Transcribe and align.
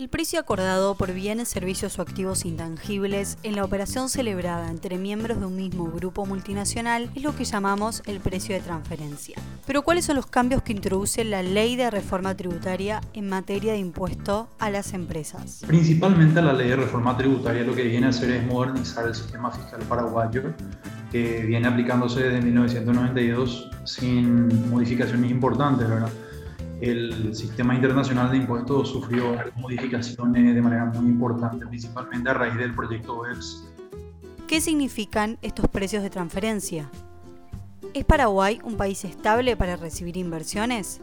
El 0.00 0.08
precio 0.08 0.40
acordado 0.40 0.94
por 0.94 1.12
bienes, 1.12 1.48
servicios 1.48 1.98
o 1.98 2.00
activos 2.00 2.46
intangibles 2.46 3.36
en 3.42 3.54
la 3.54 3.64
operación 3.64 4.08
celebrada 4.08 4.70
entre 4.70 4.96
miembros 4.96 5.40
de 5.40 5.44
un 5.44 5.56
mismo 5.56 5.90
grupo 5.90 6.24
multinacional 6.24 7.10
es 7.14 7.22
lo 7.22 7.36
que 7.36 7.44
llamamos 7.44 8.02
el 8.06 8.18
precio 8.18 8.54
de 8.54 8.62
transferencia. 8.62 9.36
Pero 9.66 9.82
¿cuáles 9.82 10.06
son 10.06 10.16
los 10.16 10.24
cambios 10.24 10.62
que 10.62 10.72
introduce 10.72 11.22
la 11.22 11.42
ley 11.42 11.76
de 11.76 11.90
reforma 11.90 12.34
tributaria 12.34 13.02
en 13.12 13.28
materia 13.28 13.74
de 13.74 13.78
impuesto 13.78 14.48
a 14.58 14.70
las 14.70 14.94
empresas? 14.94 15.64
Principalmente 15.66 16.40
la 16.40 16.54
ley 16.54 16.70
de 16.70 16.76
reforma 16.76 17.14
tributaria 17.18 17.62
lo 17.62 17.74
que 17.74 17.82
viene 17.82 18.06
a 18.06 18.08
hacer 18.08 18.30
es 18.30 18.46
modernizar 18.46 19.06
el 19.06 19.14
sistema 19.14 19.50
fiscal 19.50 19.82
paraguayo 19.82 20.54
que 21.12 21.42
viene 21.42 21.68
aplicándose 21.68 22.22
desde 22.22 22.40
1992 22.40 23.70
sin 23.84 24.70
modificaciones 24.70 25.30
importantes, 25.30 25.86
¿verdad? 25.86 26.10
El 26.80 27.34
sistema 27.34 27.74
internacional 27.74 28.30
de 28.30 28.38
impuestos 28.38 28.88
sufrió 28.88 29.36
modificaciones 29.56 30.54
de 30.54 30.62
manera 30.62 30.86
muy 30.86 31.10
importante, 31.10 31.66
principalmente 31.66 32.30
a 32.30 32.34
raíz 32.34 32.56
del 32.56 32.74
proyecto 32.74 33.20
BEPS. 33.20 33.68
¿Qué 34.48 34.60
significan 34.60 35.38
estos 35.42 35.68
precios 35.68 36.02
de 36.02 36.10
transferencia? 36.10 36.90
¿Es 37.92 38.04
Paraguay 38.04 38.60
un 38.64 38.76
país 38.76 39.04
estable 39.04 39.56
para 39.56 39.76
recibir 39.76 40.16
inversiones? 40.16 41.00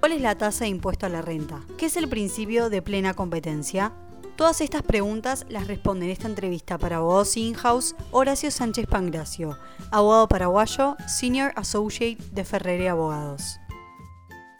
¿Cuál 0.00 0.12
es 0.12 0.20
la 0.20 0.36
tasa 0.36 0.64
de 0.64 0.70
impuesto 0.70 1.06
a 1.06 1.08
la 1.08 1.22
renta? 1.22 1.60
¿Qué 1.76 1.86
es 1.86 1.96
el 1.96 2.08
principio 2.08 2.70
de 2.70 2.82
plena 2.82 3.14
competencia? 3.14 3.92
Todas 4.36 4.60
estas 4.60 4.82
preguntas 4.82 5.46
las 5.48 5.66
responde 5.66 6.04
en 6.04 6.12
esta 6.12 6.28
entrevista 6.28 6.78
para 6.78 6.98
Abogados 6.98 7.36
In-House 7.36 7.96
Horacio 8.12 8.50
Sánchez 8.50 8.86
Pangracio, 8.86 9.58
abogado 9.90 10.28
paraguayo, 10.28 10.96
Senior 11.08 11.52
Associate 11.56 12.22
de 12.32 12.44
Ferrere 12.44 12.90
Abogados. 12.90 13.58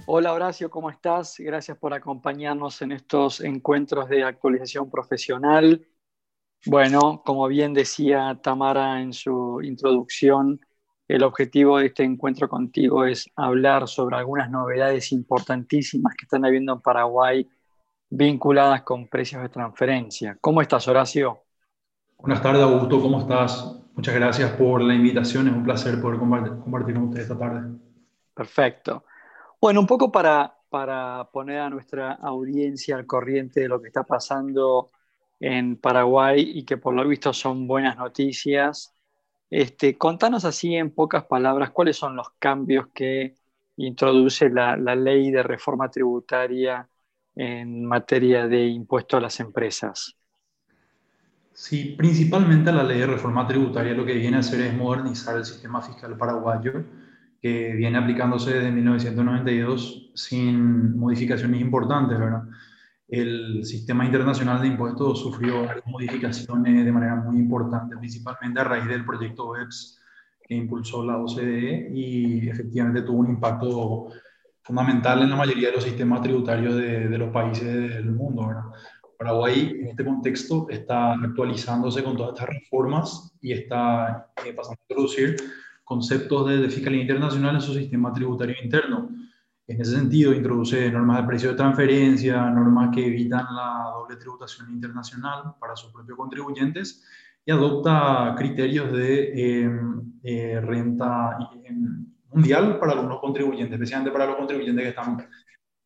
Hola 0.08 0.32
Horacio, 0.32 0.70
¿cómo 0.70 0.88
estás? 0.88 1.34
Gracias 1.40 1.76
por 1.78 1.92
acompañarnos 1.92 2.80
en 2.80 2.92
estos 2.92 3.40
encuentros 3.40 4.08
de 4.08 4.22
actualización 4.22 4.88
profesional. 4.88 5.84
Bueno, 6.64 7.22
como 7.26 7.48
bien 7.48 7.74
decía 7.74 8.38
Tamara 8.40 9.00
en 9.02 9.12
su 9.12 9.60
introducción, 9.62 10.60
el 11.08 11.24
objetivo 11.24 11.78
de 11.78 11.86
este 11.86 12.04
encuentro 12.04 12.48
contigo 12.48 13.04
es 13.04 13.28
hablar 13.34 13.88
sobre 13.88 14.14
algunas 14.14 14.48
novedades 14.48 15.10
importantísimas 15.10 16.14
que 16.14 16.26
están 16.26 16.44
habiendo 16.44 16.74
en 16.74 16.80
Paraguay 16.82 17.48
vinculadas 18.08 18.82
con 18.82 19.08
precios 19.08 19.42
de 19.42 19.48
transferencia. 19.48 20.38
¿Cómo 20.40 20.62
estás, 20.62 20.86
Horacio? 20.86 21.42
Buenas 22.16 22.40
tardes, 22.40 22.62
Augusto. 22.62 23.02
¿Cómo 23.02 23.18
estás? 23.18 23.76
Muchas 23.96 24.14
gracias 24.14 24.52
por 24.52 24.82
la 24.82 24.94
invitación. 24.94 25.48
Es 25.48 25.54
un 25.54 25.64
placer 25.64 26.00
poder 26.00 26.20
compartir, 26.20 26.94
con 26.94 27.08
ustedes 27.08 27.28
esta 27.28 27.36
tarde. 27.36 27.76
Perfecto. 28.32 29.04
Bueno, 29.60 29.80
un 29.80 29.86
poco 29.86 30.12
para, 30.12 30.54
para 30.68 31.28
poner 31.32 31.60
a 31.60 31.70
nuestra 31.70 32.12
audiencia 32.12 32.96
al 32.96 33.06
corriente 33.06 33.60
de 33.60 33.68
lo 33.68 33.80
que 33.80 33.88
está 33.88 34.04
pasando 34.04 34.90
en 35.40 35.76
Paraguay 35.76 36.52
y 36.54 36.64
que 36.64 36.76
por 36.76 36.94
lo 36.94 37.06
visto 37.06 37.32
son 37.32 37.66
buenas 37.66 37.96
noticias. 37.96 38.92
Este, 39.48 39.96
contanos 39.96 40.44
así 40.44 40.74
en 40.74 40.90
pocas 40.90 41.24
palabras 41.24 41.70
cuáles 41.70 41.96
son 41.96 42.16
los 42.16 42.30
cambios 42.38 42.88
que 42.92 43.34
introduce 43.76 44.50
la, 44.50 44.76
la, 44.76 44.94
ley 44.94 45.30
de 45.30 45.42
reforma 45.42 45.90
tributaria 45.90 46.88
en 47.34 47.84
materia 47.84 48.48
de 48.48 48.66
impuesto 48.66 49.16
a 49.16 49.20
las 49.20 49.38
empresas. 49.40 50.16
Sí, 51.52 51.94
principalmente 51.96 52.72
la 52.72 52.82
ley 52.82 52.98
de 53.00 53.06
reforma 53.06 53.46
tributaria 53.46 53.94
lo 53.94 54.04
que 54.04 54.14
viene 54.14 54.38
a 54.38 54.40
hacer 54.40 54.60
es 54.60 54.74
modernizar 54.74 55.36
el 55.36 55.44
sistema 55.44 55.80
fiscal 55.80 56.16
paraguayo 56.16 56.84
que 57.46 57.74
viene 57.74 57.96
aplicándose 57.96 58.54
desde 58.54 58.72
1992 58.72 60.10
sin 60.14 60.98
modificaciones 60.98 61.60
importantes, 61.60 62.18
¿verdad? 62.18 62.42
El 63.06 63.64
sistema 63.64 64.04
internacional 64.04 64.60
de 64.60 64.66
impuestos 64.66 65.20
sufrió 65.20 65.68
modificaciones 65.86 66.84
de 66.84 66.90
manera 66.90 67.14
muy 67.14 67.36
importante, 67.36 67.96
principalmente 67.96 68.60
a 68.60 68.64
raíz 68.64 68.86
del 68.86 69.04
proyecto 69.04 69.50
BEPS 69.50 70.00
que 70.42 70.56
impulsó 70.56 71.04
la 71.04 71.18
OCDE 71.18 71.90
y 71.94 72.48
efectivamente 72.48 73.02
tuvo 73.02 73.18
un 73.18 73.30
impacto 73.30 74.08
fundamental 74.62 75.22
en 75.22 75.30
la 75.30 75.36
mayoría 75.36 75.68
de 75.68 75.74
los 75.76 75.84
sistemas 75.84 76.22
tributarios 76.22 76.74
de, 76.74 77.08
de 77.08 77.18
los 77.18 77.30
países 77.30 77.64
del 77.64 78.10
mundo. 78.10 78.48
¿verdad? 78.48 78.64
Paraguay 79.16 79.72
en 79.80 79.86
este 79.86 80.04
contexto 80.04 80.66
está 80.68 81.12
actualizándose 81.12 82.02
con 82.02 82.16
todas 82.16 82.34
estas 82.34 82.48
reformas 82.48 83.32
y 83.40 83.52
está 83.52 84.32
eh, 84.44 84.52
pasando 84.52 84.80
a 84.80 84.84
introducir 84.88 85.36
conceptos 85.86 86.48
de, 86.48 86.68
fiscalía 86.68 87.02
internacional 87.02 87.54
en 87.54 87.60
su 87.60 87.72
sistema 87.72 88.12
tributario 88.12 88.56
interno. 88.60 89.08
En 89.68 89.80
ese 89.80 89.92
sentido, 89.92 90.34
introduce 90.34 90.90
normas 90.90 91.20
de 91.22 91.28
precio 91.28 91.50
de 91.50 91.54
transferencia, 91.54 92.50
normas 92.50 92.90
que 92.92 93.06
evitan 93.06 93.46
la 93.54 93.92
doble 93.94 94.16
tributación 94.16 94.68
internacional 94.72 95.54
para 95.60 95.76
sus 95.76 95.92
propios 95.92 96.18
contribuyentes 96.18 97.04
y 97.44 97.52
adopta 97.52 98.34
criterios 98.36 98.92
de 98.92 99.62
em, 99.62 100.12
eh, 100.24 100.60
renta 100.60 101.38
em, 101.64 102.04
mundial 102.32 102.80
para 102.80 102.92
algunos 102.92 103.20
contribuyentes, 103.20 103.74
especialmente 103.74 104.10
para 104.10 104.26
los 104.26 104.36
contribuyentes 104.36 104.82
que 104.82 104.88
están 104.88 105.24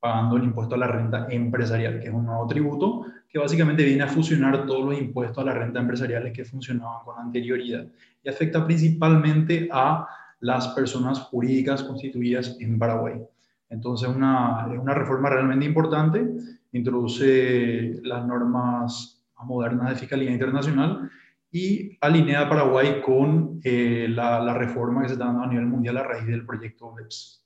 pagando 0.00 0.38
el 0.38 0.44
impuesto 0.44 0.76
a 0.76 0.78
la 0.78 0.86
renta 0.86 1.26
empresarial, 1.28 2.00
que 2.00 2.08
es 2.08 2.14
un 2.14 2.24
nuevo 2.24 2.46
tributo 2.46 3.04
que 3.28 3.38
básicamente 3.38 3.84
viene 3.84 4.02
a 4.02 4.08
fusionar 4.08 4.64
todos 4.64 4.82
los 4.88 4.98
impuestos 4.98 5.38
a 5.42 5.44
la 5.44 5.52
renta 5.52 5.78
empresariales 5.78 6.32
que 6.32 6.46
funcionaban 6.46 7.04
con 7.04 7.18
anterioridad 7.18 7.86
y 8.22 8.28
afecta 8.28 8.64
principalmente 8.64 9.68
a 9.72 10.06
las 10.40 10.68
personas 10.68 11.20
jurídicas 11.20 11.82
constituidas 11.82 12.56
en 12.60 12.78
Paraguay. 12.78 13.20
Entonces, 13.68 14.08
es 14.08 14.14
una 14.14 14.94
reforma 14.94 15.30
realmente 15.30 15.66
importante, 15.66 16.26
introduce 16.72 18.00
las 18.02 18.26
normas 18.26 19.22
modernas 19.44 19.90
de 19.90 19.96
fiscalía 19.96 20.30
internacional 20.30 21.10
y 21.50 21.98
alinea 22.00 22.42
a 22.42 22.48
Paraguay 22.48 23.00
con 23.04 23.60
eh, 23.64 24.06
la, 24.08 24.40
la, 24.40 24.54
reforma 24.54 25.02
que 25.02 25.08
se 25.08 25.14
está 25.14 25.26
dando 25.26 25.42
a 25.42 25.46
nivel 25.48 25.66
mundial 25.66 25.96
a 25.96 26.04
raíz 26.04 26.26
del 26.26 26.46
proyecto 26.46 26.94
BEPS. 26.94 27.44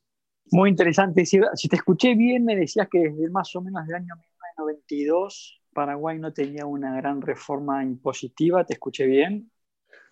Muy 0.53 0.71
interesante. 0.71 1.25
Si, 1.25 1.41
te 1.41 1.77
escuché 1.77 2.15
bien, 2.15 2.45
me 2.45 2.55
decías 2.55 2.89
que 2.91 2.99
desde 2.99 3.31
más 3.31 3.55
o 3.56 3.62
menos 3.62 3.87
el 3.89 3.95
año 3.95 4.15
1992 4.15 5.62
Paraguay 5.73 6.19
no 6.19 6.33
tenía 6.33 6.67
una 6.67 6.95
gran 6.97 7.21
reforma 7.23 7.83
impositiva. 7.83 8.65
¿Te 8.65 8.75
escuché 8.75 9.06
bien? 9.06 9.51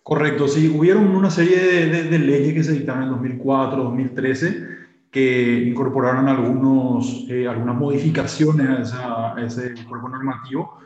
Correcto, 0.03 0.49
sí. 0.49 0.67
Hubieron 0.67 1.15
una 1.15 1.29
serie 1.29 1.87
de, 1.87 2.19
leyes 2.19 2.53
que 2.53 2.63
se 2.63 2.73
dictaron 2.73 3.03
en 3.03 3.09
2004, 3.09 3.83
2013, 3.85 4.67
que 5.09 5.63
incorporaron 5.63 6.27
algunos, 6.27 7.25
eh, 7.29 7.47
algunas 7.47 7.75
modificaciones 7.75 8.93
a, 8.93 9.33
a 9.33 9.41
ese 9.41 9.73
cuerpo 9.87 10.09
normativo, 10.09 10.77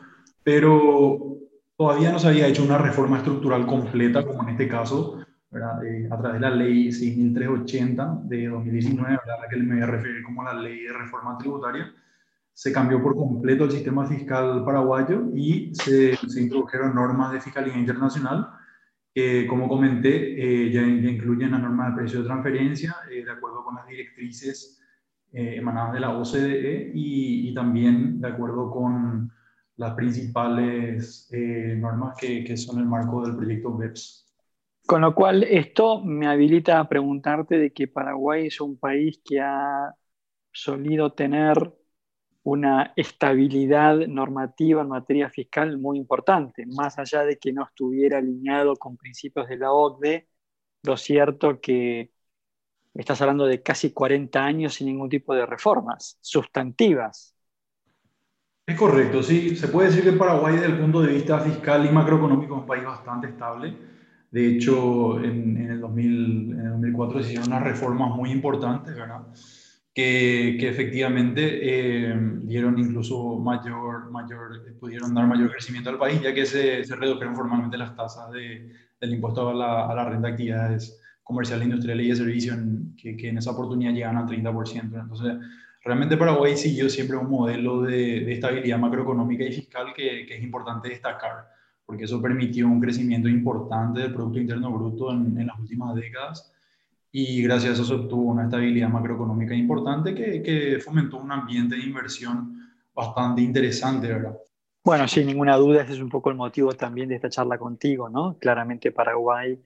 pero 0.44 1.36
todavía 1.76 2.12
no 2.12 2.20
se 2.20 2.28
había 2.28 2.46
hecho 2.46 2.62
una 2.62 2.78
reforma 2.78 3.18
estructural 3.18 3.66
completa, 3.66 4.24
como 4.24 4.44
en 4.44 4.50
este 4.50 4.68
caso, 4.68 5.18
a 5.52 6.18
través 6.18 6.34
de 6.34 6.40
la 6.40 6.50
ley 6.50 6.92
6380 6.92 8.20
de 8.24 8.48
2019, 8.48 9.14
a 9.14 9.40
la 9.40 9.48
que 9.48 9.56
me 9.56 9.74
voy 9.74 9.82
a 9.82 9.86
referir 9.86 10.22
como 10.22 10.44
la 10.44 10.54
ley 10.54 10.82
de 10.82 10.92
reforma 10.92 11.36
tributaria, 11.38 11.92
se 12.52 12.72
cambió 12.72 13.02
por 13.02 13.16
completo 13.16 13.64
el 13.64 13.72
sistema 13.72 14.06
fiscal 14.06 14.64
paraguayo 14.64 15.24
y 15.34 15.74
se, 15.74 16.16
se 16.16 16.40
introdujeron 16.40 16.94
normas 16.94 17.32
de 17.32 17.40
fiscalía 17.40 17.76
internacional 17.76 18.48
que, 19.18 19.48
como 19.48 19.66
comenté, 19.66 20.14
eh, 20.38 20.70
ya, 20.70 20.80
incluyen 20.82 21.50
las 21.50 21.60
normas 21.60 21.90
de 21.90 22.02
precio 22.02 22.20
de 22.20 22.26
transferencia 22.26 22.94
eh, 23.10 23.24
de 23.24 23.30
acuerdo 23.32 23.64
con 23.64 23.74
las 23.74 23.84
directrices 23.88 24.80
eh, 25.32 25.56
emanadas 25.56 25.94
de 25.94 26.00
la 26.00 26.16
OCDE 26.16 26.92
y, 26.94 27.48
y, 27.48 27.52
también 27.52 28.20
de 28.20 28.28
acuerdo 28.28 28.70
con 28.70 29.32
las 29.76 29.94
principales 29.94 31.28
normas 31.78 32.16
que, 32.16 32.44
que 32.44 32.56
son 32.56 32.78
el 32.78 32.86
marco 32.86 33.26
del 33.26 33.36
proyecto 33.36 33.76
BEPS. 33.76 34.32
Con 34.86 35.00
lo 35.00 35.12
cual, 35.16 35.42
esto 35.42 36.00
me 36.04 36.28
habilita 36.28 36.78
a 36.78 36.88
preguntarte 36.88 37.58
de 37.58 37.72
que 37.72 37.88
Paraguay 37.88 38.46
es 38.46 38.60
un 38.60 38.78
país 38.78 39.20
que 39.24 39.40
ha 39.40 39.94
solido 40.52 41.12
tener 41.12 41.74
una 42.50 42.92
estabilidad 42.96 43.96
normativa 44.06 44.82
en 44.82 44.88
materia 44.88 45.28
fiscal 45.28 45.78
muy 45.78 45.98
importante, 45.98 46.64
más 46.66 46.98
allá 46.98 47.24
de 47.24 47.38
que 47.38 47.52
no 47.52 47.64
estuviera 47.64 48.18
alineado 48.18 48.76
con 48.76 48.96
principios 48.96 49.48
de 49.48 49.56
la 49.56 49.72
OCDE, 49.72 50.28
lo 50.82 50.96
cierto 50.96 51.60
que 51.60 52.10
estás 52.94 53.20
hablando 53.20 53.46
de 53.46 53.62
casi 53.62 53.92
40 53.92 54.44
años 54.44 54.74
sin 54.74 54.86
ningún 54.86 55.08
tipo 55.08 55.34
de 55.34 55.46
reformas 55.46 56.18
sustantivas. 56.20 57.34
Es 58.66 58.76
correcto, 58.76 59.22
sí. 59.22 59.56
Se 59.56 59.68
puede 59.68 59.88
decir 59.88 60.04
que 60.04 60.12
Paraguay 60.12 60.54
desde 60.54 60.66
el 60.66 60.78
punto 60.78 61.00
de 61.00 61.12
vista 61.12 61.40
fiscal 61.40 61.86
y 61.86 61.90
macroeconómico 61.90 62.54
es 62.54 62.60
un 62.60 62.66
país 62.66 62.84
bastante 62.84 63.28
estable 63.28 63.76
de 64.30 64.46
hecho, 64.46 65.22
en, 65.22 65.56
el, 65.56 65.80
2004 65.80 67.22
se 67.22 67.28
hicieron 67.28 67.48
unas 67.48 67.62
reformas 67.62 68.14
muy 68.14 68.30
importantes, 68.30 68.94
¿verdad? 68.94 69.22
Que, 69.94 70.56
que 70.60 70.68
efectivamente 70.68 71.58
eh, 71.60 72.14
dieron 72.42 72.78
incluso 72.78 73.36
mayor, 73.38 74.10
mayor, 74.12 74.78
pudieron 74.78 75.12
dar 75.12 75.26
mayor 75.26 75.50
crecimiento 75.50 75.90
al 75.90 75.98
país, 75.98 76.22
ya 76.22 76.32
que 76.32 76.46
se, 76.46 76.84
se 76.84 76.94
redujeron 76.94 77.34
formalmente 77.34 77.76
las 77.76 77.96
tasas 77.96 78.30
de, 78.30 78.72
del 79.00 79.14
impuesto 79.14 79.48
a 79.48 79.54
la, 79.54 79.86
a 79.88 79.94
la, 79.94 80.04
renta 80.04 80.28
de 80.28 80.32
actividades 80.32 81.00
comerciales, 81.22 81.66
industriales 81.66 82.06
y 82.06 82.08
de 82.10 82.16
servicios, 82.16 82.56
que, 82.96 83.16
que, 83.16 83.28
en 83.28 83.38
esa 83.38 83.50
oportunidad 83.50 83.92
llegan 83.92 84.16
al 84.16 84.26
30%. 84.26 84.82
Entonces, 84.82 85.36
realmente 85.84 86.16
Paraguay 86.16 86.56
siguió 86.56 86.88
siempre 86.88 87.16
un 87.16 87.30
modelo 87.30 87.82
de, 87.82 88.20
de 88.20 88.32
estabilidad 88.32 88.78
macroeconómica 88.78 89.44
y 89.44 89.52
fiscal 89.52 89.92
que, 89.94 90.26
que, 90.26 90.36
es 90.36 90.42
importante 90.42 90.88
destacar, 90.88 91.48
porque 91.84 92.04
eso 92.04 92.22
permitió 92.22 92.66
un 92.66 92.80
crecimiento 92.80 93.28
importante 93.28 94.00
del 94.00 94.14
Producto 94.14 94.38
Interno 94.38 94.72
Bruto 94.72 95.12
en, 95.12 95.38
en 95.38 95.46
las 95.46 95.58
últimas 95.58 95.94
décadas 95.94 96.52
y 97.10 97.42
gracias 97.42 97.78
a 97.78 97.82
eso 97.82 97.96
obtuvo 97.96 98.30
una 98.30 98.44
estabilidad 98.44 98.88
macroeconómica 98.88 99.54
importante 99.54 100.14
que, 100.14 100.42
que 100.42 100.78
fomentó 100.78 101.18
un 101.18 101.32
ambiente 101.32 101.76
de 101.76 101.82
inversión 101.82 102.58
bastante 102.94 103.42
interesante, 103.42 104.08
¿verdad? 104.08 104.36
Bueno, 104.84 105.06
sin 105.06 105.26
ninguna 105.26 105.56
duda, 105.56 105.82
ese 105.82 105.92
es 105.92 106.00
un 106.00 106.08
poco 106.08 106.30
el 106.30 106.36
motivo 106.36 106.72
también 106.72 107.08
de 107.08 107.16
esta 107.16 107.28
charla 107.28 107.58
contigo, 107.58 108.08
¿no? 108.08 108.38
Claramente 108.38 108.92
Paraguay 108.92 109.58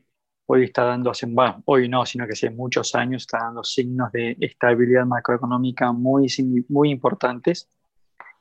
hoy 0.47 0.65
está 0.65 0.85
dando, 0.85 1.12
bueno, 1.29 1.62
hoy 1.67 1.89
no, 1.89 2.05
sino 2.05 2.27
que 2.27 2.33
hace 2.33 2.50
muchos 2.50 2.94
años 2.94 3.23
está 3.23 3.39
dando 3.39 3.65
signos 3.65 4.12
de 4.12 4.37
estabilidad 4.41 5.06
macroeconómica 5.06 5.93
muy, 5.93 6.27
muy 6.69 6.91
importantes 6.91 7.69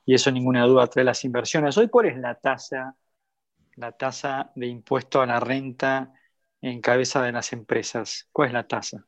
y 0.05 0.15
eso 0.15 0.31
ninguna 0.31 0.65
duda 0.65 0.87
trae 0.87 1.05
las 1.05 1.23
inversiones. 1.23 1.77
Hoy, 1.77 1.89
¿cuál 1.89 2.07
es 2.07 2.17
la 2.17 2.35
tasa, 2.35 2.95
la 3.75 3.91
tasa 3.93 4.51
de 4.55 4.67
impuesto 4.67 5.21
a 5.21 5.25
la 5.25 5.39
renta 5.39 6.13
en 6.61 6.81
cabeza 6.81 7.23
de 7.23 7.31
las 7.31 7.53
empresas? 7.53 8.27
¿Cuál 8.31 8.49
es 8.49 8.53
la 8.53 8.67
tasa? 8.67 9.05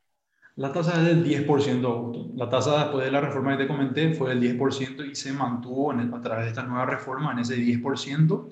La 0.56 0.72
tasa 0.72 1.02
es 1.02 1.08
del 1.08 1.24
10%, 1.26 2.34
La 2.36 2.48
tasa 2.48 2.84
después 2.84 3.06
de 3.06 3.12
la 3.12 3.22
reforma 3.22 3.58
que 3.58 3.64
te 3.64 3.68
comenté 3.68 4.14
fue 4.14 4.30
del 4.30 4.42
10% 4.42 5.10
y 5.10 5.16
se 5.16 5.34
mantuvo 5.34 5.92
a 5.92 6.22
través 6.22 6.46
de 6.46 6.50
esta 6.50 6.64
nueva 6.64 6.86
reforma 6.86 7.32
en 7.32 7.40
ese 7.40 7.58
10%. 7.58 8.50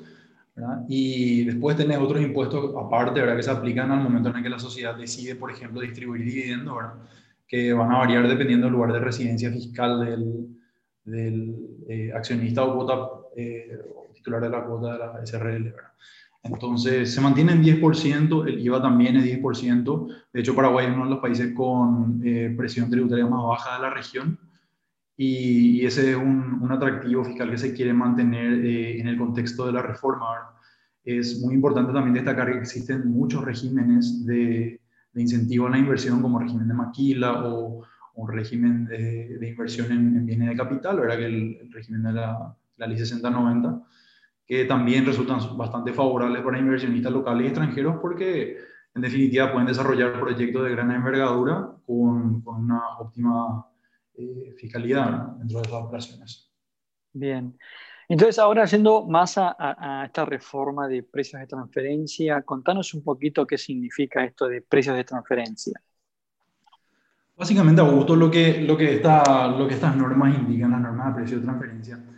Y 0.89 1.45
después 1.45 1.77
tenés 1.77 1.98
otros 1.98 2.21
impuestos 2.21 2.75
aparte 2.75 3.19
¿verdad? 3.19 3.36
que 3.36 3.44
se 3.44 3.51
aplican 3.51 3.92
al 3.92 4.01
momento 4.01 4.30
en 4.30 4.38
el 4.38 4.44
que 4.44 4.50
la 4.50 4.59
sociedad 4.59 4.95
decide, 4.95 5.36
por 5.36 5.51
ejemplo, 5.51 5.81
distribuir 5.81 6.25
dividendos, 6.25 6.77
que 7.47 7.74
van 7.74 7.92
a 7.92 8.00
variar 8.00 8.27
dependiendo 8.27 8.65
del 8.65 8.74
lugar 8.74 8.94
de 8.94 9.00
residencia 9.00 9.51
fiscal 9.51 10.06
del, 10.06 10.47
del 11.04 11.56
eh, 11.88 12.12
accionista 12.13 12.63
o 12.63 12.75
cuota 12.75 13.09
eh, 13.36 13.80
titular 14.13 14.42
de 14.42 14.50
la 14.50 14.63
cuota 14.63 14.94
de 14.94 15.00
la 15.00 15.25
SRL. 15.25 15.63
¿verdad? 15.63 15.92
Entonces, 16.44 17.14
se 17.14 17.22
mantiene 17.22 17.52
en 17.54 17.64
10%, 17.64 18.48
el 18.48 18.60
IVA 18.60 18.82
también 18.82 19.16
es 19.18 19.26
10%. 19.26 20.08
De 20.34 20.40
hecho, 20.40 20.56
Paraguay 20.56 20.88
es 20.88 20.94
uno 20.94 21.06
de 21.06 21.12
los 21.12 21.20
países 21.20 21.54
con 21.54 22.20
eh, 22.24 22.54
presión 22.58 22.90
tributaria 22.90 23.28
más 23.28 23.44
baja 23.44 23.76
de 23.76 23.82
la 23.84 23.90
región. 23.92 24.40
Y, 25.16 25.86
ese 25.86 26.12
es 26.12 26.18
un, 26.18 26.60
un, 26.62 26.72
atractivo 26.72 27.24
fiscal 27.24 27.52
que 27.52 27.58
se 27.58 27.74
quiere 27.74 27.94
mantener 27.94 28.54
eh, 28.66 29.00
en 29.00 29.08
el 29.08 29.18
contexto 29.20 29.68
de 29.68 29.74
la 29.74 29.84
reforma. 29.84 30.56
Es 31.04 31.40
muy 31.42 31.54
importante 31.54 31.94
también 31.94 32.16
destacar 32.16 32.52
que 32.52 32.58
existen 32.58 33.12
muchos 33.12 33.44
regímenes 33.44 34.26
de, 34.26 34.82
de 35.14 35.22
incentivo 35.22 35.68
a 35.68 35.70
la 35.70 35.78
inversión, 35.78 36.22
como 36.24 36.40
régimen 36.40 36.68
de 36.68 36.74
maquila 36.74 37.46
o 37.46 37.84
un 38.16 38.32
régimen 38.32 38.86
de, 38.86 39.38
de 39.38 39.50
inversión 39.50 39.92
en, 39.92 40.26
bienes 40.26 40.50
de 40.50 40.56
capital, 40.56 41.00
¿verdad? 41.00 41.18
que 41.18 41.26
el, 41.26 41.58
el 41.62 41.72
régimen 41.72 42.04
de 42.04 42.14
la, 42.14 42.56
la 42.78 42.88
ley 42.88 42.98
6090 42.98 43.84
que 44.51 44.65
también 44.65 45.06
resultan 45.06 45.39
bastante 45.56 45.94
favorables 45.94 46.42
para 46.42 46.59
inversionistas 46.59 47.13
locales 47.13 47.45
y 47.45 47.48
extranjeros 47.48 47.95
porque 48.01 48.57
en 48.94 49.01
definitiva 49.01 49.50
pueden 49.50 49.69
desarrollar 49.69 50.19
proyectos 50.19 50.65
de 50.65 50.71
gran 50.71 50.92
envergadura 50.92 51.71
con, 51.86 52.42
con 52.42 52.65
una 52.65 52.98
óptima 53.00 53.65
eh, 54.13 54.53
fiscalidad 54.57 55.38
dentro 55.38 55.62
de 55.62 55.68
esas 55.69 55.81
operaciones. 55.81 56.51
Bien. 57.13 57.57
Entonces, 58.09 58.39
ahora 58.39 58.65
yendo 58.65 59.07
más 59.07 59.38
a, 59.38 59.56
a, 59.57 60.03
esta 60.03 60.25
reforma 60.25 60.86
de 60.89 61.04
precios 61.04 61.39
de 61.39 61.47
transferencia, 61.47 62.42
contanos 62.42 62.94
un 62.94 63.06
poquito 63.06 63.47
qué 63.47 63.57
significa 63.57 64.25
esto 64.25 64.50
de 64.50 64.62
precios 64.62 64.97
de 64.97 65.06
transferencia. 65.06 65.81
Básicamente, 67.38 67.80
Augusto, 67.80 68.18
lo 68.18 68.30
que, 68.30 68.59
lo 68.63 68.75
que, 68.75 68.95
está, 68.95 69.47
lo 69.47 69.65
que 69.65 69.75
estas 69.75 69.95
normas 69.95 70.38
indican, 70.38 70.71
las 70.71 70.81
normas 70.81 71.07
de 71.07 71.21
precios 71.21 71.39
de 71.39 71.45
transferencia, 71.45 72.11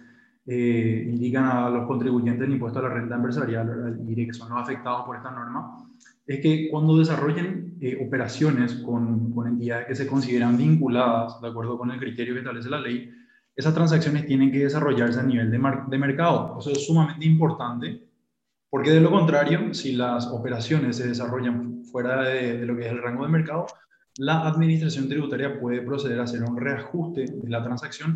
eh, 0.46 1.06
indican 1.08 1.46
a 1.46 1.70
los 1.70 1.88
contribuyentes 1.88 2.42
del 2.42 2.54
impuesto 2.54 2.80
a 2.80 2.84
la 2.84 2.90
renta 2.90 3.16
empresarial, 3.16 4.00
y 4.08 4.26
que 4.26 4.34
son 4.34 4.50
los 4.50 4.62
afectados 4.62 5.06
por 5.06 5.16
esta 5.16 5.32
norma, 5.32 5.78
es 6.26 6.40
que 6.40 6.70
cuando 6.70 6.98
desarrollen 6.98 7.78
eh, 7.82 7.98
operaciones 8.06 8.74
con, 8.76 9.32
con, 9.32 9.48
entidades 9.48 9.88
que 9.88 9.96
se 9.96 10.08
consideran 10.08 10.58
vinculadas, 10.58 11.40
de 11.42 11.48
acuerdo 11.48 11.78
con 11.78 11.92
el 11.92 12.00
criterio 12.00 12.34
que 12.34 12.40
establece 12.40 12.70
la 12.70 12.80
ley, 12.80 13.10
esas 13.56 13.74
transacciones 13.74 14.26
tienen 14.26 14.52
que 14.52 14.60
desarrollarse 14.60 15.20
a 15.20 15.24
nivel 15.24 15.52
de, 15.52 15.98
mercado. 15.98 16.58
Eso 16.60 16.72
es 16.72 16.86
sumamente 16.86 17.26
importante, 17.26 18.02
porque 18.70 18.92
de 18.92 19.02
lo 19.02 19.12
contrario, 19.12 19.74
si 19.74 19.94
las 19.94 20.28
operaciones 20.28 20.98
se 20.98 21.08
desarrollan 21.08 21.84
fuera 21.86 22.24
de 22.24 22.66
lo 22.66 22.76
que 22.76 22.88
es 22.88 22.92
el 22.92 23.02
rango 23.02 23.26
de 23.26 23.32
mercado, 23.32 23.68
la 24.18 24.48
administración 24.48 25.08
tributaria 25.08 25.60
puede 25.60 25.82
proceder 25.82 26.20
a 26.20 26.24
hacer 26.24 26.44
un 26.44 26.58
reajuste 26.58 27.26
de 27.26 27.50
la 27.50 27.64
transacción 27.64 28.14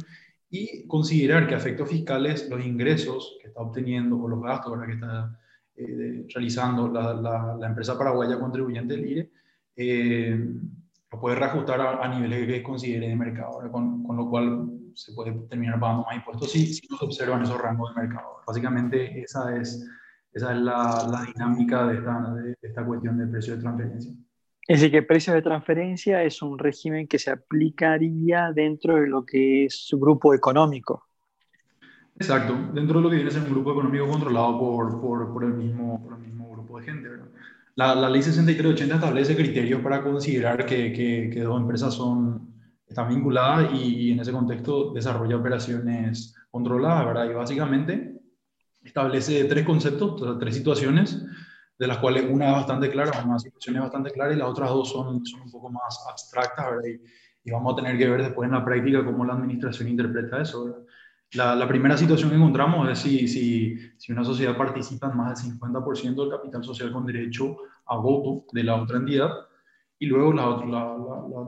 y 0.49 0.87
considerar 0.87 1.47
que 1.47 1.55
a 1.55 1.57
efectos 1.57 1.89
fiscales 1.89 2.49
los 2.49 2.65
ingresos 2.65 3.37
que 3.41 3.47
está 3.47 3.61
obteniendo 3.61 4.17
o 4.17 4.27
los 4.27 4.41
gastos 4.41 4.73
que 4.85 4.93
está 4.93 5.37
eh, 5.75 6.25
realizando 6.33 6.87
la, 6.87 7.13
la, 7.59 7.67
empresa 7.67 7.97
paraguaya 7.97 8.39
contribuyente 8.39 8.95
del 8.95 9.05
IRE, 9.11 9.31
eh, 9.75 10.49
lo 11.11 11.19
puede 11.19 11.35
reajustar 11.35 11.79
a, 11.81 12.07
niveles 12.07 12.47
que 12.47 12.63
considere 12.63 13.09
de 13.09 13.15
mercado, 13.15 13.59
con, 13.71 14.03
con, 14.03 14.17
lo 14.17 14.29
cual 14.29 14.69
se 14.93 15.13
puede 15.13 15.33
terminar 15.47 15.79
pagando 15.79 16.03
más 16.03 16.15
impuestos 16.15 16.51
si, 16.51 16.73
si 16.73 16.87
no 16.89 16.97
se 16.97 17.05
observan 17.05 17.43
esos 17.43 17.61
rangos 17.61 17.93
de 17.93 18.01
mercado. 18.01 18.41
Básicamente 18.45 19.21
esa 19.21 19.55
es, 19.55 19.87
esa 20.33 20.51
es 20.53 20.61
la, 20.61 21.07
la 21.11 21.25
dinámica 21.31 21.87
de 21.87 21.97
esta, 21.97 22.33
de 22.33 22.57
esta 22.61 22.85
cuestión 22.85 23.17
de 23.17 23.27
precio 23.27 23.55
de 23.55 23.61
transferencia. 23.61 24.13
Es 24.67 24.81
decir, 24.81 24.91
que 24.91 25.01
precios 25.01 25.33
de 25.33 25.41
transferencia 25.41 26.23
es 26.23 26.41
un 26.41 26.59
régimen 26.59 27.07
que 27.07 27.19
se 27.19 27.31
aplicaría 27.31 28.51
dentro 28.53 28.95
de 28.95 29.07
lo 29.07 29.25
que 29.25 29.65
es 29.65 29.87
su 29.87 29.97
grupo 29.97 30.33
económico. 30.33 31.05
Exacto, 32.19 32.53
dentro 32.73 32.97
de 32.97 33.03
lo 33.03 33.09
que 33.09 33.15
viene 33.15 33.31
ser 33.31 33.43
un 33.43 33.51
grupo 33.51 33.71
económico 33.71 34.07
controlado 34.09 34.59
por, 34.59 34.99
por, 34.99 35.31
por 35.31 35.43
el, 35.45 35.53
mismo, 35.53 36.03
por 36.03 36.17
el 36.17 36.19
mismo 36.19 36.51
grupo 36.51 36.79
de 36.79 36.85
gente. 36.85 37.07
La, 37.75 37.95
la, 37.95 38.09
ley 38.09 38.21
6380 38.21 38.95
establece 38.95 39.35
criterios 39.37 39.81
para 39.81 40.03
considerar 40.03 40.65
que, 40.65 40.91
que, 40.91 41.29
que 41.31 41.41
dos 41.41 41.61
empresas 41.61 41.93
son, 41.93 42.53
están 42.87 43.07
vinculadas 43.07 43.71
y, 43.73 44.07
y, 44.07 44.11
en 44.11 44.19
ese 44.19 44.33
contexto 44.33 44.91
desarrolla 44.93 45.37
operaciones 45.37 46.35
controladas, 46.51 47.05
¿verdad? 47.05 47.29
Y 47.29 47.33
básicamente 47.33 48.19
establece 48.83 49.45
tres 49.45 49.63
conceptos, 49.63 50.39
tres 50.39 50.55
situaciones 50.55 51.23
de 51.77 51.87
las 51.87 51.97
cuales 51.99 52.25
una 52.29 52.47
es 52.47 52.53
bastante 52.53 52.89
clara, 52.89 53.23
una 53.25 53.39
situación 53.39 53.75
es 53.75 53.81
bastante 53.83 54.11
clara 54.11 54.33
y 54.33 54.37
las 54.37 54.47
otras 54.47 54.69
dos 54.69 54.89
son, 54.89 55.25
son 55.25 55.41
un 55.41 55.51
poco 55.51 55.69
más 55.69 56.05
abstractas. 56.09 56.67
Y, 56.85 57.49
y, 57.49 57.51
vamos 57.51 57.73
a 57.73 57.75
tener 57.77 57.97
que 57.97 58.09
ver 58.09 58.23
después 58.23 58.47
en 58.47 58.55
la 58.55 58.65
práctica 58.65 59.05
cómo 59.05 59.23
la 59.25 59.33
administración 59.33 59.87
interpreta 59.87 60.41
eso, 60.41 60.85
la, 61.33 61.67
primera 61.67 61.97
situación 61.97 62.29
que 62.29 62.37
encontramos 62.37 62.89
es 62.89 62.99
si, 62.99 63.27
si, 63.27 63.77
si, 63.97 64.11
una 64.13 64.23
sociedad 64.23 64.55
participa 64.55 65.09
en 65.11 65.17
más 65.17 65.43
del 65.43 65.53
50% 65.59 66.15
del 66.15 66.29
capital 66.29 66.63
social 66.63 66.91
con 66.91 67.05
derecho 67.05 67.57
a 67.85 67.97
voto 67.97 68.45
de 68.53 68.63
la 68.63 68.81
otra 68.81 68.97
entidad. 68.97 69.31
Y 69.99 70.05
luego 70.05 70.31
las 70.31 70.65
la, 70.67 70.95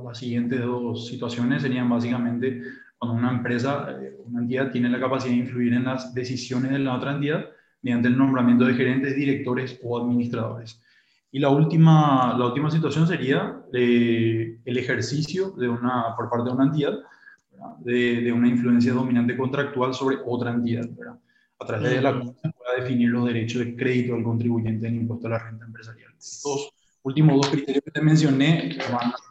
la, 0.04 0.14
siguientes 0.16 0.60
dos 0.62 1.08
situaciones 1.08 1.62
serían 1.62 1.90
básicamente 1.90 2.62
cuando 2.98 3.18
una 3.18 3.32
empresa, 3.32 3.90
eh, 3.92 4.18
una 4.26 4.42
entidad 4.42 4.72
tiene 4.72 4.90
la 4.90 5.00
capacidad 5.00 5.32
de 5.32 5.40
influir 5.40 5.74
en 5.74 5.86
las 5.86 6.14
decisiones 6.14 6.72
de 6.72 6.80
la 6.80 6.96
otra 6.96 7.14
entidad 7.14 7.46
mediante 7.82 8.08
el 8.08 8.18
nombramiento 8.18 8.66
de 8.66 8.74
gerentes, 8.74 9.16
directores 9.16 9.80
o 9.84 10.00
administradores. 10.00 10.82
Y 11.32 11.40
la 11.40 11.50
última, 11.50 12.36
la 12.38 12.46
última 12.48 12.72
situación 12.72 13.08
sería 13.08 13.62
eh, 13.74 14.58
el 14.66 14.78
ejercicio 14.78 15.52
de 15.52 15.70
una, 15.70 16.16
por 16.16 16.30
parte 16.30 16.50
de 16.50 16.56
una 16.56 16.66
entidad 16.66 16.94
de, 17.80 18.22
de, 18.22 18.32
una 18.32 18.48
influencia 18.48 18.94
dominante 18.94 19.38
contractual 19.38 19.94
sobre 19.94 20.18
otra 20.26 20.52
entidad, 20.52 20.88
¿verdad? 20.98 21.20
a 21.60 21.66
través 21.66 21.92
de 21.92 22.02
la 22.02 22.14
cual 22.14 22.36
se 22.42 22.50
pueda 22.52 22.76
definir 22.78 23.10
los 23.10 23.26
derechos 23.26 23.66
de 23.66 23.76
crédito 23.76 24.14
del 24.14 24.24
contribuyente 24.24 24.88
en 24.88 24.96
impuesto 24.96 25.28
a 25.28 25.32
la 25.32 25.40
renta 25.40 25.66
empresarial. 25.66 26.12
Estos 26.18 26.72
últimos 27.04 27.36
dos 27.36 27.50
criterios 27.50 27.84
que 27.84 27.92
te 27.92 28.02
mencioné 28.02 28.78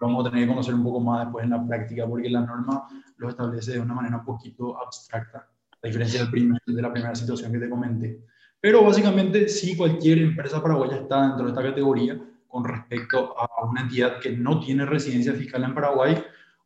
vamos 0.00 0.26
a 0.26 0.30
tener 0.30 0.46
que 0.46 0.52
conocer 0.52 0.74
un 0.74 0.84
poco 0.84 1.00
más 1.00 1.24
después 1.24 1.44
en 1.44 1.50
la 1.50 1.66
práctica, 1.66 2.06
porque 2.06 2.28
la 2.28 2.42
norma 2.42 2.86
los 3.16 3.30
establece 3.30 3.72
de 3.72 3.80
una 3.80 3.94
manera 3.94 4.18
un 4.18 4.24
poquito 4.24 4.80
abstracta, 4.80 5.48
a 5.82 5.86
diferencia 5.86 6.20
del 6.20 6.30
primer, 6.30 6.60
de 6.66 6.82
la 6.82 6.92
primera 6.92 7.14
situación 7.14 7.50
que 7.50 7.58
te 7.58 7.70
comenté. 7.70 8.20
Pero 8.60 8.82
básicamente, 8.82 9.48
si 9.48 9.76
cualquier 9.76 10.18
empresa 10.18 10.62
paraguaya 10.62 10.96
está 10.96 11.22
dentro 11.22 11.44
de 11.44 11.50
esta 11.50 11.62
categoría 11.62 12.20
con 12.48 12.64
respecto 12.64 13.34
a 13.38 13.66
una 13.66 13.82
entidad 13.82 14.18
que 14.18 14.32
no 14.32 14.58
tiene 14.60 14.84
residencia 14.84 15.32
fiscal 15.34 15.64
en 15.64 15.74
Paraguay 15.74 16.16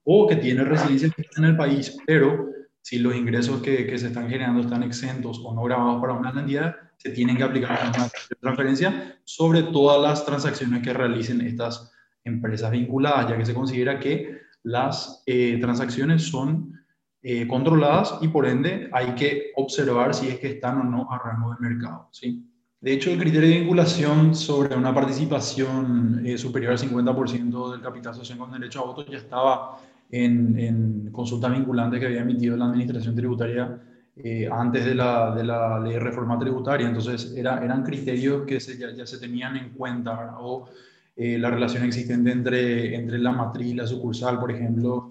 o 0.04 0.26
que 0.26 0.36
tiene 0.36 0.64
residencia 0.64 1.10
fiscal 1.10 1.44
en 1.44 1.50
el 1.50 1.56
país, 1.56 1.96
pero 2.06 2.48
si 2.80 2.98
los 2.98 3.14
ingresos 3.14 3.62
que, 3.62 3.86
que 3.86 3.98
se 3.98 4.08
están 4.08 4.28
generando 4.28 4.60
están 4.60 4.82
exentos 4.82 5.40
o 5.44 5.54
no 5.54 5.62
grabados 5.62 6.00
para 6.00 6.14
una 6.14 6.30
entidad, 6.30 6.76
se 6.96 7.10
tienen 7.10 7.36
que 7.36 7.42
aplicar 7.42 7.92
una 7.94 8.08
transferencia 8.40 9.18
sobre 9.24 9.64
todas 9.64 10.00
las 10.00 10.24
transacciones 10.24 10.82
que 10.82 10.92
realicen 10.92 11.40
estas 11.40 11.92
empresas 12.24 12.70
vinculadas, 12.70 13.28
ya 13.28 13.36
que 13.36 13.46
se 13.46 13.54
considera 13.54 13.98
que 13.98 14.40
las 14.62 15.22
eh, 15.26 15.58
transacciones 15.60 16.24
son 16.24 16.81
eh, 17.22 17.46
controladas 17.46 18.18
y 18.20 18.28
por 18.28 18.46
ende 18.46 18.88
hay 18.92 19.14
que 19.14 19.52
observar 19.56 20.14
si 20.14 20.28
es 20.28 20.38
que 20.38 20.48
están 20.48 20.80
o 20.80 20.84
no 20.84 21.08
a 21.10 21.18
rango 21.18 21.54
de 21.54 21.68
mercado. 21.68 22.08
¿sí? 22.10 22.44
De 22.82 22.92
hecho, 22.92 23.12
el 23.12 23.18
criterio 23.18 23.48
de 23.48 23.60
vinculación 23.60 24.34
sobre 24.34 24.74
una 24.74 24.92
participación 24.92 26.20
eh, 26.26 26.36
superior 26.36 26.72
al 26.72 26.78
50% 26.78 27.70
del 27.70 27.80
capital 27.80 28.12
social 28.12 28.36
con 28.36 28.50
derecho 28.50 28.80
a 28.80 28.86
voto 28.86 29.06
ya 29.06 29.18
estaba 29.18 29.78
en, 30.10 31.10
consulta 31.12 31.48
vinculante 31.48 32.00
que 32.00 32.06
había 32.06 32.22
emitido 32.22 32.56
la 32.56 32.66
Administración 32.66 33.14
Tributaria 33.14 33.80
eh, 34.16 34.48
antes 34.50 34.84
de 34.84 34.96
la, 34.96 35.32
de 35.32 35.44
la, 35.44 35.78
ley 35.78 35.92
de 35.92 36.00
reforma 36.00 36.36
tributaria. 36.40 36.88
Entonces, 36.88 37.32
era, 37.36 37.64
eran 37.64 37.84
criterios 37.84 38.42
que 38.44 38.58
se, 38.58 38.76
ya, 38.76 39.06
se 39.06 39.18
tenían 39.18 39.56
en 39.56 39.70
cuenta, 39.70 40.36
o 40.40 40.68
eh, 41.14 41.38
la 41.38 41.50
relación 41.50 41.84
existente 41.84 42.32
entre, 42.32 42.96
entre 42.96 43.18
la 43.20 43.30
matriz 43.30 43.68
y 43.68 43.74
la 43.74 43.86
sucursal, 43.86 44.40
por 44.40 44.50
ejemplo, 44.50 45.08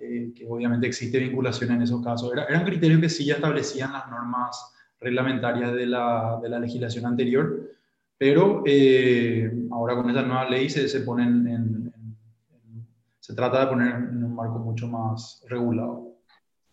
eh, 0.00 0.32
que 0.34 0.46
obviamente 0.48 0.86
existe 0.86 1.18
vinculación 1.18 1.72
en 1.72 1.82
esos 1.82 2.02
casos. 2.02 2.32
eran 2.32 2.64
criterios 2.64 3.00
que 3.00 3.08
sí 3.08 3.24
ya 3.24 3.34
establecían 3.34 3.92
las 3.92 4.08
normas 4.10 4.72
reglamentarias 5.00 5.72
de 5.74 5.86
la, 5.86 6.38
de 6.42 6.48
la 6.48 6.58
legislación 6.58 7.06
anterior, 7.06 7.70
pero 8.18 8.62
ahora 9.70 9.96
con 9.96 10.08
esta 10.10 10.22
nueva 10.22 10.48
ley 10.48 10.68
se, 10.68 10.88
se 10.88 11.00
ponen 11.00 11.46
en 11.48 11.90
se 13.30 13.36
trata 13.36 13.60
de 13.60 13.66
poner 13.68 13.94
en 13.94 14.24
un 14.24 14.34
marco 14.34 14.58
mucho 14.58 14.88
más 14.88 15.44
regulado. 15.48 16.16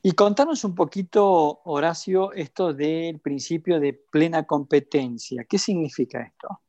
Y 0.01 0.13
contanos 0.13 0.63
un 0.63 0.73
poquito, 0.73 1.61
Horacio, 1.65 2.31
esto 2.33 2.73
del 2.73 3.19
principio 3.19 3.79
de 3.79 3.93
plena 3.93 4.43
competencia. 4.43 5.43
¿Qué 5.47 5.59
significa 5.59 6.23
esto? 6.23 6.61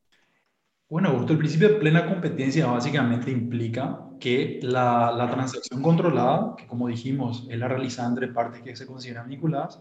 Bueno, 0.91 1.09
Augusto, 1.09 1.33
el 1.33 1.39
principio 1.39 1.71
de 1.71 1.75
plena 1.77 2.07
competencia 2.07 2.67
básicamente 2.67 3.31
implica 3.31 3.99
que 4.19 4.61
la, 4.63 5.13
la, 5.17 5.31
transacción 5.31 5.83
controlada, 5.83 6.55
que 6.57 6.67
como 6.67 6.89
dijimos 6.89 7.47
es 7.51 7.59
la 7.59 7.69
realizada 7.69 8.09
entre 8.09 8.29
partes 8.29 8.63
que 8.63 8.77
se 8.77 8.87
consideran 8.87 9.29
vinculadas, 9.29 9.81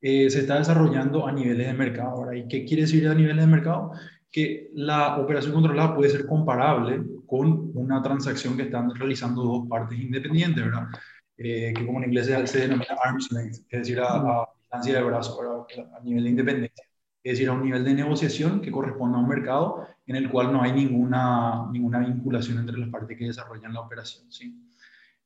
eh, 0.00 0.28
se 0.30 0.40
está 0.40 0.58
desarrollando 0.58 1.26
a 1.26 1.32
niveles 1.32 1.66
de 1.68 1.72
mercado. 1.74 2.10
Ahora, 2.10 2.36
¿y 2.36 2.48
qué 2.48 2.64
quiere 2.64 2.82
decir 2.82 3.06
a 3.08 3.14
niveles 3.14 3.44
de 3.44 3.46
mercado? 3.46 3.92
Que 4.30 4.70
la 4.74 5.16
operación 5.18 5.54
controlada 5.54 5.94
puede 5.94 6.10
ser 6.10 6.26
comparable 6.26 7.00
con 7.26 7.70
una 7.74 8.02
transacción 8.02 8.56
que 8.56 8.64
están 8.64 8.92
realizando 8.94 9.42
dos 9.42 9.68
partes 9.68 9.98
independientes, 9.98 10.64
¿verdad? 10.64 10.88
Eh, 11.36 11.72
que 11.76 11.86
como 11.86 11.98
en 11.98 12.06
inglés 12.06 12.26
se, 12.26 12.58
denomina 12.60 12.96
arm's 13.04 13.30
length, 13.32 13.58
es 13.68 13.78
decir, 13.80 14.00
a, 14.00 14.48
distancia 14.60 14.94
de 14.94 15.02
brazo, 15.02 15.66
a 15.96 16.00
nivel 16.02 16.24
de 16.24 16.30
independencia. 16.30 16.91
Es 17.22 17.34
decir, 17.34 17.48
a 17.48 17.52
un 17.52 17.64
nivel 17.64 17.84
de 17.84 17.94
negociación 17.94 18.60
que 18.60 18.70
corresponde 18.70 19.16
a 19.16 19.20
un 19.20 19.28
mercado 19.28 19.86
en 20.06 20.16
el 20.16 20.30
cual 20.30 20.52
no 20.52 20.62
hay 20.62 20.72
ninguna, 20.72 21.68
ninguna 21.70 22.00
vinculación 22.00 22.58
entre 22.58 22.78
las 22.78 22.88
partes 22.88 23.16
que 23.16 23.26
desarrollan 23.26 23.72
la 23.72 23.80
operación. 23.80 24.30
¿sí? 24.30 24.56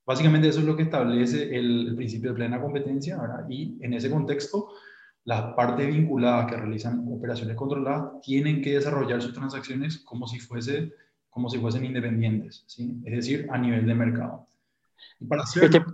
Básicamente 0.04 0.48
eso 0.48 0.60
es 0.60 0.66
lo 0.66 0.76
que 0.76 0.82
establece 0.82 1.56
el, 1.56 1.88
el 1.88 1.96
principio 1.96 2.30
de 2.30 2.36
plena 2.36 2.60
competencia, 2.60 3.20
¿verdad? 3.20 3.46
Y 3.48 3.78
en 3.80 3.94
ese 3.94 4.10
contexto, 4.10 4.68
las 5.24 5.54
partes 5.54 5.86
vinculadas 5.86 6.46
que 6.50 6.56
realizan 6.56 7.04
operaciones 7.10 7.56
controladas 7.56 8.20
tienen 8.20 8.60
que 8.60 8.74
desarrollar 8.74 9.22
sus 9.22 9.32
transacciones 9.32 9.98
como 9.98 10.26
si 10.26 10.38
fuese 10.38 10.92
como 11.36 11.50
si 11.50 11.58
fuesen 11.58 11.84
independientes, 11.84 12.64
¿sí? 12.66 12.98
es 13.04 13.14
decir, 13.14 13.46
a 13.50 13.58
nivel 13.58 13.84
de 13.86 13.94
mercado. 13.94 14.48
Y 15.20 15.26
para 15.26 15.42
hacer... 15.42 15.64
Este... 15.64 15.84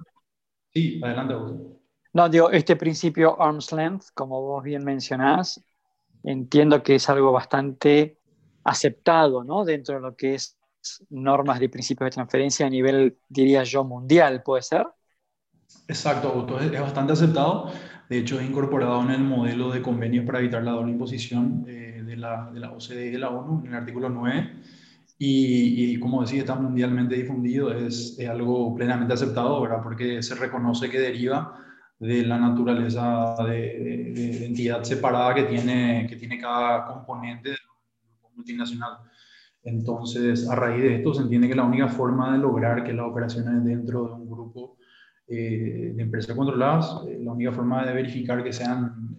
Sí, 0.72 1.00
adelante 1.02 1.34
vos. 1.34 1.52
No, 2.12 2.28
digo, 2.28 2.48
este 2.50 2.76
principio 2.76 3.42
arm's 3.42 3.72
length, 3.72 4.04
como 4.14 4.40
vos 4.40 4.62
bien 4.62 4.84
mencionás, 4.84 5.60
entiendo 6.24 6.82
que 6.82 6.96
es 6.96 7.08
algo 7.08 7.32
bastante 7.32 8.18
aceptado 8.64 9.44
¿no? 9.44 9.64
dentro 9.64 9.96
de 9.96 10.00
lo 10.00 10.16
que 10.16 10.34
es 10.34 10.56
normas 11.10 11.60
de 11.60 11.68
principios 11.68 12.06
de 12.06 12.14
transferencia 12.14 12.66
a 12.66 12.70
nivel, 12.70 13.18
diría 13.28 13.62
yo, 13.64 13.84
mundial, 13.84 14.42
¿puede 14.42 14.62
ser? 14.62 14.86
Exacto, 15.88 16.58
es, 16.60 16.80
bastante 16.80 17.12
aceptado. 17.12 17.70
De 18.08 18.18
hecho, 18.18 18.38
es 18.38 18.48
incorporado 18.48 19.00
en 19.02 19.10
el 19.10 19.22
modelo 19.22 19.70
de 19.70 19.80
convenio 19.80 20.24
para 20.26 20.40
evitar 20.40 20.62
la 20.62 20.72
doble 20.72 20.92
imposición 20.92 21.64
eh, 21.66 22.02
de, 22.04 22.16
la, 22.16 22.50
de 22.52 22.60
la 22.60 22.72
OCDE 22.72 23.06
y 23.06 23.10
de 23.10 23.18
la 23.18 23.30
ONU, 23.30 23.60
en 23.64 23.68
el 23.68 23.74
artículo 23.74 24.08
9 24.08 24.50
y, 25.24 26.00
como 26.00 26.22
decía, 26.22 26.40
está 26.40 26.56
mundialmente 26.56 27.14
difundido, 27.14 27.72
es, 27.72 28.18
algo 28.28 28.74
plenamente 28.74 29.14
aceptado, 29.14 29.60
¿verdad? 29.60 29.80
Porque 29.80 30.20
se 30.20 30.34
reconoce 30.34 30.90
que 30.90 30.98
deriva 30.98 31.56
de 32.02 32.26
la 32.26 32.36
naturaleza 32.36 33.36
de, 33.46 34.44
entidad 34.46 34.82
separada 34.82 35.34
que 35.34 35.44
tiene, 35.44 36.06
que 36.08 36.16
tiene 36.16 36.36
cada 36.36 36.84
componente 36.84 37.50
del 37.50 37.58
grupo 37.58 38.32
multinacional. 38.34 38.98
Entonces, 39.62 40.48
a 40.48 40.56
raíz 40.56 40.82
de 40.82 40.96
esto, 40.96 41.14
se 41.14 41.22
entiende 41.22 41.48
que 41.48 41.54
la 41.54 41.62
única 41.62 41.86
forma 41.86 42.32
de 42.32 42.38
lograr 42.38 42.82
que 42.82 42.92
las 42.92 43.06
operaciones 43.06 43.64
dentro 43.64 44.08
de 44.08 44.14
un 44.14 44.28
grupo 44.28 44.76
eh, 45.28 45.92
de 45.94 46.02
empresas 46.02 46.34
controladas, 46.34 47.04
eh, 47.06 47.20
la 47.22 47.32
única 47.32 47.52
forma 47.52 47.86
de 47.86 47.94
verificar 47.94 48.42
que 48.42 48.52
sean 48.52 49.18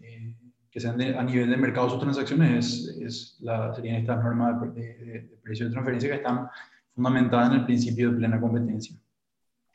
que 0.69 0.79
sean 0.79 0.99
a 0.99 1.23
nivel 1.23 1.51
de 1.51 1.55
mercado 1.57 1.87
sus 1.87 1.99
transacciones 1.99 2.65
es, 2.65 2.97
es 2.99 3.37
la, 3.41 3.71
serían 3.75 3.97
estas 3.97 4.23
normas 4.23 4.59
de, 4.73 4.81
de, 4.81 5.39
precio 5.43 5.67
de 5.67 5.71
transferencia 5.71 6.09
que 6.09 6.15
están 6.15 6.49
fundamentadas 6.95 7.51
en 7.51 7.59
el 7.59 7.65
principio 7.65 8.09
de 8.09 8.17
plena 8.17 8.41
competencia. 8.41 8.97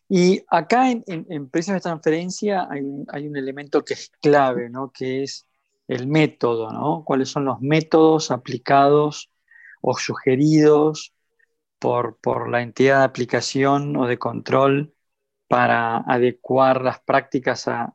Y 0.09 0.43
acá 0.49 0.91
en, 0.91 1.51
precios 1.51 1.75
de 1.75 1.81
transferencia 1.81 2.67
hay 2.71 2.81
un, 2.81 3.37
elemento 3.37 3.85
que 3.85 3.95
es 3.95 4.11
clave, 4.23 4.71
¿no? 4.71 4.91
que 4.91 5.23
es 5.23 5.47
el 5.87 6.07
método, 6.07 6.71
¿no? 6.73 7.05
cuáles 7.05 7.29
son 7.29 7.45
los 7.45 7.61
métodos 7.61 8.31
aplicados 8.31 9.31
o 9.83 9.95
sugeridos 9.99 11.15
por, 11.79 12.19
por 12.21 12.51
la 12.51 12.63
entidad 12.63 13.01
de 13.01 13.05
aplicación 13.05 13.97
o 13.97 14.07
de 14.07 14.19
control 14.19 14.95
para 15.47 15.99
adecuar 15.99 16.83
las 16.83 17.01
prácticas 17.01 17.69
a, 17.69 17.95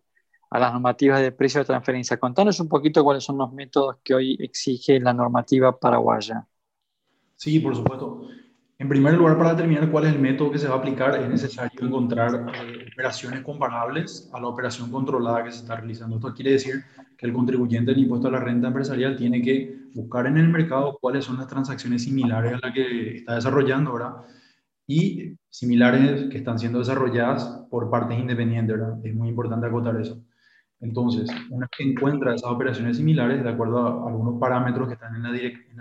a 0.53 0.59
las 0.59 0.71
normativas 0.71 1.19
de 1.19 1.31
precio 1.31 1.61
de 1.61 1.65
transferencia. 1.65 2.17
Contanos 2.17 2.59
un 2.59 2.69
poquito 2.69 3.03
cuáles 3.03 3.23
son 3.23 3.39
los 3.39 3.51
métodos 3.51 3.97
que 4.03 4.13
hoy 4.13 4.37
exige 4.39 4.99
la 4.99 5.11
normativa 5.11 5.79
paraguaya. 5.79 6.47
Sí, 7.35 7.59
por 7.59 7.75
supuesto. 7.75 8.27
En 8.83 8.89
primer 8.89 9.13
lugar, 9.13 9.37
para 9.37 9.51
determinar 9.51 9.89
cuál 9.89 10.07
es 10.07 10.13
el 10.13 10.19
método 10.19 10.51
que 10.51 10.59
se 10.59 10.67
va 10.67 10.75
a 10.75 10.77
aplicar, 10.79 11.15
es 11.15 11.29
necesario 11.29 11.71
encontrar 11.87 12.35
eh, 12.53 12.85
operaciones 12.91 13.39
comparables 13.39 14.29
a 14.33 14.41
la 14.41 14.47
operación 14.47 14.91
controlada 14.91 15.41
que 15.45 15.53
se 15.53 15.59
está 15.59 15.77
realizando. 15.77 16.17
Esto 16.17 16.33
quiere 16.33 16.51
decir 16.51 16.83
que 17.17 17.25
el 17.25 17.31
contribuyente 17.31 17.91
del 17.91 18.01
impuesto 18.01 18.27
a 18.27 18.31
la 18.31 18.41
renta 18.41 18.67
empresarial 18.67 19.15
tiene 19.15 19.41
que 19.41 19.73
buscar 19.93 20.27
en 20.27 20.35
el 20.35 20.49
mercado 20.49 20.97
cuáles 20.99 21.23
son 21.23 21.37
las 21.37 21.47
transacciones 21.47 22.03
similares 22.03 22.55
a 22.55 22.59
las 22.61 22.73
que 22.73 23.15
está 23.15 23.35
desarrollando, 23.35 23.93
¿verdad? 23.93 24.15
Y 24.85 25.37
similares 25.47 26.29
que 26.29 26.39
están 26.39 26.59
siendo 26.59 26.79
desarrolladas 26.79 27.65
por 27.71 27.89
partes 27.89 28.19
independientes, 28.19 28.77
¿verdad? 28.77 28.97
Es 29.05 29.15
muy 29.15 29.29
importante 29.29 29.65
acotar 29.65 29.95
eso. 30.01 30.21
Entonces, 30.81 31.29
una 31.49 31.67
vez 31.67 31.69
que 31.77 31.89
encuentra 31.89 32.35
esas 32.35 32.51
operaciones 32.51 32.97
similares, 32.97 33.45
de 33.45 33.49
acuerdo 33.49 33.77
a 33.79 34.09
algunos 34.09 34.41
parámetros 34.41 34.89
que 34.89 34.95
están 34.95 35.15
en, 35.15 35.23
las 35.23 35.31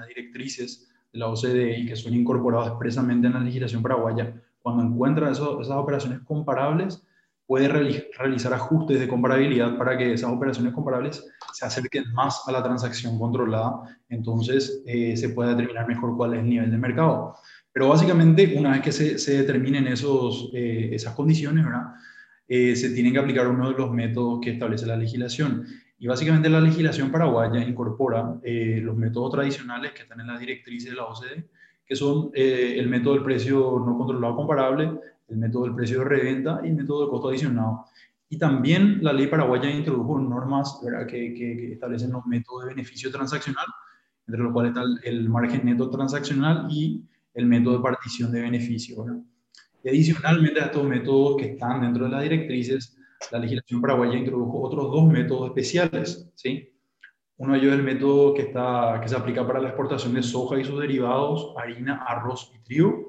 directrices 0.07 0.92
de 1.13 1.19
la 1.19 1.29
OCDE 1.29 1.79
y 1.79 1.87
que 1.87 1.97
son 1.97 2.15
incorporados 2.15 2.69
expresamente 2.69 3.27
en 3.27 3.35
la 3.35 3.41
legislación 3.41 3.83
paraguaya, 3.83 4.35
cuando 4.61 4.83
encuentra 4.83 5.31
esas 5.31 5.71
operaciones 5.71 6.21
comparables, 6.21 7.03
puede 7.47 7.69
realizar 7.69 8.55
ajustes 8.55 9.01
de 9.01 9.09
comparabilidad 9.09 9.77
para 9.77 9.99
que 9.99 10.13
esas 10.13 10.31
operaciones 10.31 10.73
comparables 10.73 11.23
se 11.53 11.67
acerquen 11.67 12.11
más 12.13 12.43
a 12.47 12.53
la 12.53 12.63
transacción 12.63 13.19
controlada, 13.19 13.83
entonces 14.09 14.83
eh, 14.87 15.17
se 15.17 15.31
puede 15.31 15.51
determinar 15.51 15.87
mejor 15.87 16.17
cuál 16.17 16.35
es 16.35 16.41
el 16.41 16.49
nivel 16.49 16.71
de 16.71 16.79
mercado. 16.79 17.35
Pero 17.73 17.89
básicamente, 17.89 18.55
una 18.57 18.73
vez 18.73 18.81
que 18.83 18.93
se, 18.93 19.19
se 19.19 19.39
determinen 19.39 19.87
esos, 19.87 20.51
eh, 20.55 20.91
esas 20.93 21.15
condiciones, 21.15 21.65
¿verdad? 21.65 21.95
Eh, 22.49 22.77
se 22.77 22.91
tienen 22.91 23.13
que 23.13 23.19
aplicar 23.19 23.49
uno 23.49 23.71
de 23.71 23.79
los 23.79 23.91
métodos 23.91 24.41
que 24.43 24.51
establece 24.51 24.85
la 24.85 24.97
legislación. 24.97 25.67
Y 26.03 26.09
básicamente 26.09 26.51
la 26.51 26.61
legislación 26.61 27.13
paraguaya 27.13 27.63
incorpora 27.63 28.35
eh, 28.43 28.81
los 28.83 28.97
métodos 28.97 29.31
tradicionales 29.31 29.93
que 29.93 30.03
están 30.03 30.19
en 30.19 30.27
las 30.27 30.41
directrices 30.41 30.91
de 30.91 30.97
la 30.97 31.05
OCDE, 31.05 31.49
que 31.87 31.95
son 31.95 32.33
eh, 32.35 32.75
el 32.77 32.89
método 32.89 33.15
del 33.15 33.23
precio 33.23 33.81
no 33.87 33.97
controlado 33.97 34.35
comparable, 34.35 34.99
el 35.29 35.37
método 35.37 35.63
del 35.63 35.77
precio 35.77 36.01
de 36.01 36.05
reventa 36.07 36.61
y 36.65 36.71
el 36.71 36.75
método 36.75 37.05
de 37.05 37.09
costo 37.09 37.29
adicionado. 37.29 37.85
Y 38.29 38.37
también 38.37 38.99
la 39.01 39.13
ley 39.13 39.29
paraguaya 39.29 39.71
introdujo 39.71 40.19
normas 40.19 40.81
que, 41.07 41.73
establecen 41.73 42.11
los 42.11 42.27
métodos 42.27 42.65
de 42.65 42.71
beneficio 42.71 43.13
transaccional, 43.13 43.67
entre 44.27 44.43
los 44.43 44.53
cuales 44.53 44.71
está 44.71 44.83
el, 45.05 45.29
margen 45.29 45.65
neto 45.65 45.89
transaccional 45.89 46.67
y 46.69 47.01
el 47.33 47.47
método 47.47 47.77
de 47.77 47.83
partición 47.85 48.33
de 48.33 48.41
beneficio. 48.41 49.07
adicionalmente 49.87 50.61
a 50.63 50.65
estos 50.65 50.83
métodos 50.83 51.37
que 51.37 51.53
están 51.53 51.81
dentro 51.81 52.07
de 52.07 52.11
las 52.11 52.25
directrices, 52.25 52.99
la 53.31 53.39
legislación 53.39 53.81
paraguaya 53.81 54.19
introdujo 54.19 54.63
otros 54.63 54.91
dos 54.91 55.05
métodos 55.05 55.49
especiales. 55.49 56.31
¿sí? 56.35 56.73
Uno 57.37 57.55
de 57.55 57.59
ellos 57.61 57.73
es 57.73 57.79
el 57.79 57.85
método 57.85 58.35
que, 58.35 58.43
está, 58.43 58.99
que 59.03 59.09
se 59.09 59.17
aplica 59.17 59.47
para 59.47 59.61
la 59.61 59.69
exportación 59.69 60.15
de 60.15 60.23
soja 60.23 60.59
y 60.59 60.65
sus 60.65 60.81
derivados, 60.81 61.55
harina, 61.57 62.05
arroz 62.07 62.53
y 62.55 62.63
trigo. 62.63 63.09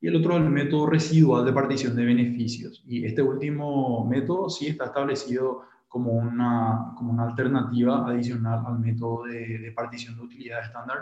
Y 0.00 0.08
el 0.08 0.16
otro 0.16 0.36
es 0.36 0.42
el 0.42 0.50
método 0.50 0.86
residual 0.86 1.44
de 1.44 1.52
partición 1.52 1.96
de 1.96 2.04
beneficios. 2.04 2.82
Y 2.86 3.04
este 3.04 3.22
último 3.22 4.06
método 4.06 4.48
sí 4.48 4.66
está 4.68 4.86
establecido 4.86 5.62
como 5.88 6.12
una, 6.12 6.92
como 6.96 7.12
una 7.12 7.24
alternativa 7.24 8.06
adicional 8.06 8.62
al 8.66 8.78
método 8.78 9.24
de, 9.24 9.72
partición 9.74 10.16
de 10.16 10.22
utilidad 10.22 10.62
estándar 10.62 10.98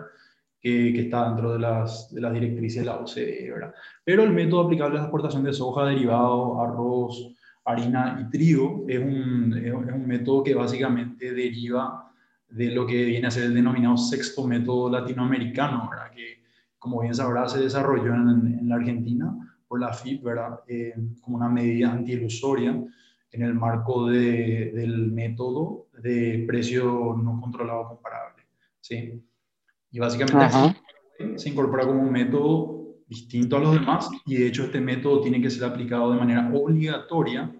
que, 0.60 0.98
está 0.98 1.26
dentro 1.26 1.52
de 1.52 1.58
las, 1.58 2.12
de 2.14 2.20
las, 2.20 2.32
directrices 2.32 2.82
de 2.82 2.86
la 2.86 2.96
OCDE, 2.96 3.50
¿verdad? 3.52 3.74
Pero 4.04 4.22
el 4.22 4.32
método 4.32 4.62
aplicable 4.62 4.96
a 4.96 4.98
la 4.98 5.04
exportación 5.04 5.42
de 5.44 5.52
soja, 5.52 5.86
derivados, 5.86 6.58
arroz, 6.60 7.33
harina 7.64 8.18
y 8.20 8.30
trigo 8.30 8.84
es 8.88 8.98
un, 8.98 9.54
es 9.56 9.72
un 9.72 10.06
método 10.06 10.42
que 10.42 10.54
básicamente 10.54 11.32
deriva 11.32 12.12
de 12.48 12.70
lo 12.70 12.86
que 12.86 13.04
viene 13.04 13.26
a 13.26 13.30
ser 13.30 13.44
el 13.44 13.54
denominado 13.54 13.96
sexto 13.96 14.46
método 14.46 14.90
latinoamericano, 14.90 15.88
¿verdad? 15.90 16.10
que 16.14 16.42
como 16.78 17.00
bien 17.00 17.14
sabrá 17.14 17.48
se 17.48 17.60
desarrolló 17.60 18.14
en, 18.14 18.58
en 18.60 18.68
la 18.68 18.76
Argentina 18.76 19.34
por 19.66 19.80
la 19.80 19.92
FIP, 19.92 20.22
¿verdad? 20.22 20.60
Eh, 20.68 20.94
como 21.20 21.36
una 21.38 21.48
medida 21.48 21.90
antielusoria 21.90 22.80
en 23.32 23.42
el 23.42 23.54
marco 23.54 24.06
de, 24.06 24.70
del 24.72 25.10
método 25.10 25.88
de 26.00 26.44
precio 26.46 27.16
no 27.20 27.40
controlado 27.40 27.88
comparable. 27.88 28.44
¿sí? 28.80 29.20
Y 29.90 29.98
básicamente 29.98 30.76
se 31.36 31.48
incorpora 31.48 31.86
como 31.86 32.02
un 32.02 32.12
método 32.12 32.83
distinto 33.06 33.56
a 33.56 33.60
los 33.60 33.74
demás 33.74 34.08
y 34.26 34.36
de 34.36 34.46
hecho 34.46 34.64
este 34.64 34.80
método 34.80 35.20
tiene 35.20 35.40
que 35.40 35.50
ser 35.50 35.64
aplicado 35.64 36.12
de 36.12 36.18
manera 36.18 36.50
obligatoria 36.54 37.52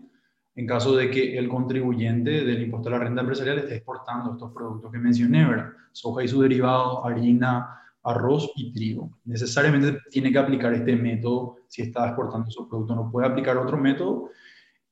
en 0.57 0.67
caso 0.67 0.95
de 0.97 1.11
que 1.11 1.37
el 1.37 1.49
contribuyente 1.49 2.45
del 2.45 2.63
impuesto 2.63 2.89
a 2.89 2.93
la 2.93 2.99
renta 2.99 3.23
empresarial 3.23 3.59
esté 3.59 3.77
exportando 3.77 4.33
estos 4.33 4.53
productos 4.53 4.93
que 4.93 4.99
mencioné, 4.99 5.45
¿verdad? 5.45 5.71
Soja 5.93 6.23
y 6.23 6.29
sus 6.29 6.43
derivados, 6.43 7.01
harina, 7.05 7.81
arroz 8.05 8.53
y 8.55 8.73
trigo. 8.73 9.19
Necesariamente 9.25 9.99
tiene 10.11 10.31
que 10.31 10.39
aplicar 10.39 10.73
este 10.73 10.95
método 10.95 11.57
si 11.67 11.83
está 11.83 12.07
exportando 12.07 12.49
esos 12.49 12.69
productos. 12.69 12.97
No 12.97 13.11
puede 13.11 13.27
aplicar 13.27 13.57
otro 13.57 13.77
método 13.77 14.31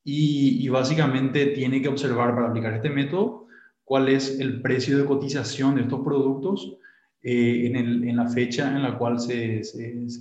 y, 0.05 0.69
básicamente 0.69 1.47
tiene 1.47 1.81
que 1.81 1.89
observar 1.89 2.35
para 2.35 2.49
aplicar 2.49 2.75
este 2.75 2.91
método 2.91 3.47
cuál 3.85 4.09
es 4.09 4.41
el 4.41 4.61
precio 4.63 4.99
de 4.99 5.05
cotización 5.05 5.77
de 5.77 5.83
estos 5.83 6.01
productos 6.01 6.77
eh, 7.25 7.71
en, 7.73 8.17
la 8.17 8.27
fecha 8.27 8.69
en 8.75 8.83
la 8.83 8.99
cual 8.99 9.21
se, 9.21 9.63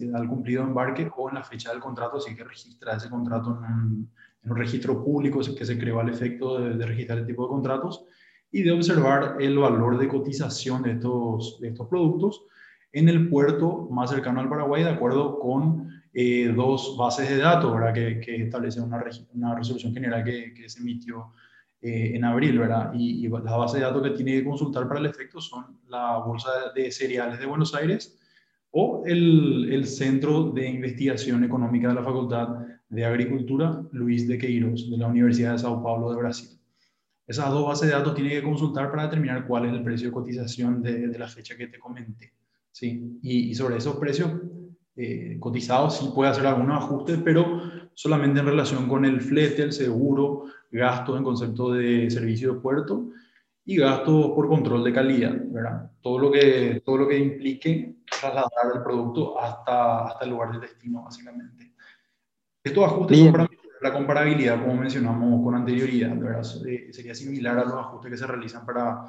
da 0.01 0.19
el 0.19 0.27
cumplido 0.27 0.61
embarque 0.61 1.09
o 1.17 1.29
en 1.29 1.35
la 1.35 1.43
fecha 1.43 1.71
del 1.71 1.79
contrato, 1.79 2.17
así 2.17 2.35
que 2.35 2.43
registra 2.43 2.95
ese 2.95 3.09
contrato 3.09 3.59
en 3.67 4.07
un, 4.43 4.55
registro 4.55 5.03
público 5.03 5.39
que 5.55 5.65
se 5.65 5.77
creó 5.79 5.99
al 5.99 6.09
efecto 6.09 6.59
de, 6.59 6.85
registrar 6.85 7.19
el 7.19 7.25
tipo 7.25 7.43
de 7.43 7.49
contratos 7.49 8.05
y 8.51 8.61
de 8.61 8.71
observar 8.71 9.37
el 9.39 9.57
valor 9.57 9.97
de 9.97 10.07
cotización 10.07 10.83
de 10.83 10.91
estos, 10.91 11.59
de 11.59 11.69
estos 11.69 11.87
productos 11.87 12.43
en 12.91 13.09
el 13.09 13.29
puerto 13.29 13.87
más 13.89 14.09
cercano 14.09 14.39
al 14.39 14.49
Paraguay 14.49 14.83
de 14.83 14.89
acuerdo 14.89 15.39
con 15.39 15.89
eh, 16.13 16.51
dos 16.55 16.95
bases 16.97 17.29
de 17.29 17.37
datos 17.37 17.73
¿verdad? 17.73 17.93
Que, 17.93 18.19
que 18.19 18.43
establecen 18.43 18.83
una, 18.83 19.03
una, 19.33 19.55
resolución 19.55 19.93
general 19.93 20.23
que, 20.23 20.53
que 20.53 20.69
se 20.69 20.79
emitió 20.79 21.31
eh, 21.81 22.11
en 22.13 22.23
abril, 22.23 22.59
¿verdad? 22.59 22.91
Y, 22.93 23.25
y, 23.25 23.29
las 23.29 23.43
bases 23.43 23.79
de 23.79 23.85
datos 23.85 24.03
que 24.03 24.11
tiene 24.11 24.33
que 24.33 24.43
consultar 24.43 24.87
para 24.87 24.99
el 24.99 25.07
efecto 25.07 25.41
son 25.41 25.79
la 25.87 26.17
Bolsa 26.17 26.49
de 26.75 26.91
Cereales 26.91 27.39
de 27.39 27.45
Buenos 27.45 27.73
Aires 27.73 28.19
o 28.71 29.03
el, 29.05 29.71
el 29.71 29.85
Centro 29.85 30.51
de 30.51 30.69
Investigación 30.69 31.43
Económica 31.43 31.89
de 31.89 31.95
la 31.95 32.03
Facultad 32.03 32.49
de 32.89 33.05
Agricultura 33.05 33.81
Luis 33.91 34.27
de 34.27 34.37
Queiroz 34.37 34.89
de 34.89 34.97
la 34.97 35.07
Universidad 35.07 35.53
de 35.53 35.59
Sao 35.59 35.81
Paulo 35.81 36.11
de 36.11 36.17
Brasil. 36.17 36.49
Esas 37.25 37.49
dos 37.49 37.65
bases 37.65 37.87
de 37.87 37.95
datos 37.95 38.13
tiene 38.13 38.31
que 38.31 38.43
consultar 38.43 38.91
para 38.91 39.03
determinar 39.03 39.47
cuál 39.47 39.65
es 39.65 39.73
el 39.73 39.83
precio 39.83 40.07
de 40.07 40.13
cotización 40.13 40.81
de, 40.81 41.07
de 41.07 41.17
la 41.17 41.27
fecha 41.27 41.55
que 41.55 41.67
te 41.67 41.79
comenté. 41.79 42.33
¿sí? 42.71 43.19
Y, 43.21 43.49
y 43.49 43.55
sobre 43.55 43.77
esos 43.77 43.95
precios 43.95 44.31
eh, 44.95 45.37
cotizados 45.39 45.97
sí 45.97 46.11
puede 46.13 46.31
hacer 46.31 46.45
algunos 46.45 46.83
ajustes, 46.83 47.19
pero 47.23 47.61
solamente 47.93 48.39
en 48.39 48.45
relación 48.45 48.87
con 48.87 49.05
el 49.05 49.21
flete, 49.21 49.63
el 49.63 49.73
seguro, 49.73 50.45
gastos 50.71 51.17
en 51.17 51.23
concepto 51.23 51.71
de 51.71 52.09
servicio 52.09 52.53
de 52.53 52.59
puerto 52.59 53.09
y 53.65 53.77
gastos 53.77 54.31
por 54.31 54.47
control 54.47 54.83
de 54.83 54.93
calidad, 54.93 55.35
¿verdad? 55.45 55.91
Todo 56.01 56.17
lo 56.17 56.31
que, 56.31 56.81
todo 56.83 56.97
lo 56.97 57.07
que 57.07 57.17
implique 57.17 57.97
trasladar 58.05 58.75
el 58.75 58.81
producto 58.81 59.39
hasta, 59.39 60.07
hasta 60.07 60.25
el 60.25 60.31
lugar 60.31 60.51
de 60.53 60.59
destino, 60.59 61.03
básicamente. 61.03 61.73
Estos 62.63 62.85
ajustes 62.85 63.19
son 63.19 63.31
para 63.31 63.49
la 63.81 63.93
comparabilidad, 63.93 64.61
como 64.61 64.75
mencionamos 64.75 65.43
con 65.43 65.55
anterioridad, 65.55 66.15
¿verdad? 66.15 66.43
Sería 66.43 67.15
similar 67.15 67.57
a 67.57 67.65
los 67.65 67.73
ajustes 67.73 68.11
que 68.11 68.17
se 68.17 68.27
realizan 68.27 68.65
para, 68.65 69.05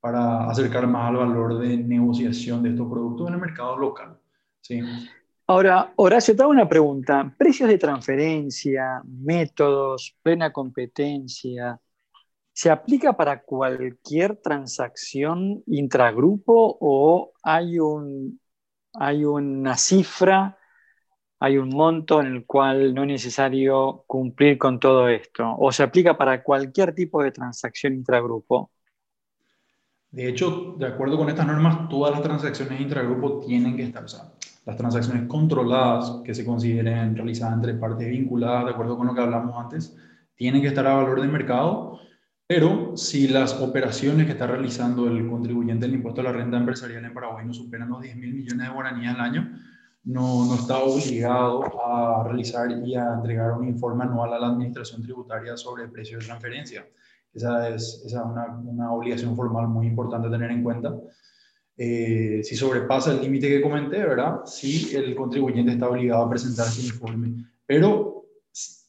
para 0.00 0.48
acercar 0.50 0.86
más 0.86 1.08
al 1.08 1.16
valor 1.16 1.58
de 1.58 1.76
negociación 1.78 2.62
de 2.62 2.70
estos 2.70 2.88
productos 2.90 3.28
en 3.28 3.34
el 3.34 3.40
mercado 3.40 3.78
local. 3.78 4.18
¿sí? 4.60 4.80
Ahora, 5.46 5.92
Horacio, 5.96 6.36
te 6.36 6.42
hago 6.42 6.52
una 6.52 6.68
pregunta. 6.68 7.34
¿Precios 7.36 7.68
de 7.68 7.78
transferencia, 7.78 9.02
métodos, 9.04 10.16
plena 10.22 10.52
competencia, 10.52 11.80
¿se 12.52 12.70
aplica 12.70 13.14
para 13.14 13.42
cualquier 13.42 14.36
transacción 14.36 15.62
intragrupo 15.66 16.78
o 16.80 17.32
hay, 17.42 17.78
hay 18.94 19.24
una 19.24 19.76
cifra, 19.76 20.58
hay 21.40 21.58
un 21.58 21.70
monto 21.70 22.20
en 22.20 22.28
el 22.28 22.46
cual 22.46 22.94
no 22.94 23.02
es 23.02 23.08
necesario 23.08 24.04
cumplir 24.06 24.58
con 24.58 24.78
todo 24.78 25.08
esto? 25.08 25.56
¿O 25.58 25.72
se 25.72 25.82
aplica 25.82 26.16
para 26.16 26.42
cualquier 26.42 26.94
tipo 26.94 27.22
de 27.22 27.32
transacción 27.32 27.94
intragrupo? 27.94 28.70
De 30.10 30.28
hecho, 30.28 30.76
de 30.78 30.86
acuerdo 30.86 31.16
con 31.16 31.28
estas 31.30 31.46
normas, 31.46 31.88
todas 31.88 32.12
las 32.12 32.22
transacciones 32.22 32.80
intragrupo 32.80 33.40
tienen 33.40 33.76
que 33.76 33.82
estar 33.82 34.04
usadas 34.04 34.31
las 34.64 34.76
transacciones 34.76 35.26
controladas 35.26 36.20
que 36.24 36.34
se 36.34 36.44
consideren 36.44 37.16
realizadas 37.16 37.54
entre 37.54 37.74
partes 37.74 38.08
vinculadas, 38.08 38.66
de 38.66 38.70
acuerdo 38.70 38.96
con 38.96 39.06
lo 39.06 39.14
que 39.14 39.20
hablamos 39.20 39.56
antes, 39.56 39.96
tienen 40.34 40.62
que 40.62 40.68
estar 40.68 40.86
a 40.86 40.94
valor 40.94 41.20
de 41.20 41.28
mercado, 41.28 41.98
pero 42.46 42.96
si 42.96 43.28
las 43.28 43.60
operaciones 43.60 44.26
que 44.26 44.32
está 44.32 44.46
realizando 44.46 45.06
el 45.06 45.28
contribuyente 45.28 45.86
del 45.86 45.96
impuesto 45.96 46.20
a 46.20 46.24
la 46.24 46.32
renta 46.32 46.56
empresarial 46.56 47.04
en 47.04 47.14
Paraguay 47.14 47.46
no 47.46 47.54
superan 47.54 47.88
los 47.88 48.02
10 48.02 48.16
mil 48.16 48.34
millones 48.34 48.66
de 48.66 48.72
guaraníes 48.72 49.14
al 49.14 49.20
año, 49.20 49.58
no, 50.04 50.44
no, 50.44 50.54
está 50.54 50.78
obligado 50.78 51.62
a 51.86 52.24
realizar 52.24 52.70
y 52.70 52.94
a 52.94 53.14
entregar 53.14 53.52
un 53.52 53.68
informe 53.68 54.04
anual 54.04 54.34
a 54.34 54.38
la 54.38 54.48
administración 54.48 55.02
tributaria 55.02 55.56
sobre 55.56 55.84
el 55.84 55.90
precio 55.90 56.18
de 56.18 56.24
transferencia. 56.24 56.86
Esa 57.32 57.68
es, 57.68 58.02
esa 58.04 58.20
es 58.20 58.26
una, 58.26 58.46
una 58.64 58.92
obligación 58.92 59.36
formal 59.36 59.68
muy 59.68 59.86
importante 59.86 60.28
a 60.28 60.30
tener 60.30 60.50
en 60.50 60.62
cuenta. 60.62 60.92
Eh, 61.76 62.40
si 62.44 62.54
sobrepasa 62.54 63.12
el 63.12 63.22
límite 63.22 63.48
que 63.48 63.62
comenté, 63.62 63.98
¿verdad? 63.98 64.40
Sí, 64.44 64.94
el 64.94 65.14
contribuyente 65.14 65.72
está 65.72 65.88
obligado 65.88 66.24
a 66.24 66.30
presentar 66.30 66.66
ese 66.66 66.86
informe. 66.86 67.46
Pero 67.66 68.26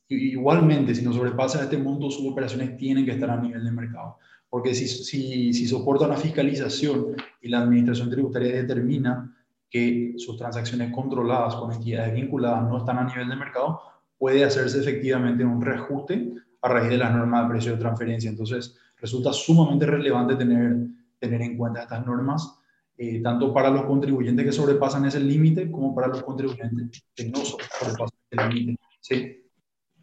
igualmente, 0.09 0.93
si 0.93 1.03
no 1.03 1.13
sobrepasa 1.13 1.63
este 1.63 1.77
monto, 1.77 2.11
sus 2.11 2.29
operaciones 2.29 2.77
tienen 2.77 3.05
que 3.05 3.11
estar 3.11 3.29
a 3.29 3.39
nivel 3.39 3.63
de 3.63 3.71
mercado. 3.71 4.17
Porque 4.49 4.75
si, 4.75 4.87
si, 4.87 5.53
si 5.53 5.65
soporta 5.65 6.05
una 6.05 6.17
fiscalización 6.17 7.15
y 7.41 7.49
la 7.49 7.61
administración 7.61 8.09
tributaria 8.09 8.53
determina 8.53 9.35
que 9.69 10.13
sus 10.17 10.37
transacciones 10.37 10.93
controladas 10.93 11.55
con 11.55 11.71
entidades 11.71 12.13
vinculadas 12.13 12.69
no 12.69 12.77
están 12.77 12.99
a 12.99 13.05
nivel 13.05 13.27
de 13.27 13.35
mercado, 13.35 13.81
puede 14.19 14.43
hacerse 14.43 14.79
efectivamente 14.79 15.43
un 15.43 15.61
reajuste 15.61 16.33
a 16.61 16.69
raíz 16.69 16.89
de 16.89 16.97
las 16.97 17.13
normas 17.13 17.43
de 17.43 17.49
precio 17.49 17.71
de 17.71 17.79
transferencia. 17.79 18.29
Entonces, 18.29 18.77
resulta 18.97 19.33
sumamente 19.33 19.85
relevante 19.87 20.35
tener, 20.35 20.77
tener 21.17 21.41
en 21.41 21.57
cuenta 21.57 21.81
estas 21.81 22.05
normas 22.05 22.59
eh, 22.97 23.21
tanto 23.21 23.53
para 23.53 23.69
los 23.69 23.85
contribuyentes 23.85 24.45
que 24.45 24.51
sobrepasan 24.51 25.05
ese 25.05 25.19
límite 25.19 25.71
como 25.71 25.95
para 25.95 26.07
los 26.07 26.23
contribuyentes 26.23 27.03
que 27.15 27.25
no 27.25 27.37
sobrepasan 27.37 28.17
ese 28.29 28.49
límite. 28.49 28.83
¿sí? 28.99 29.49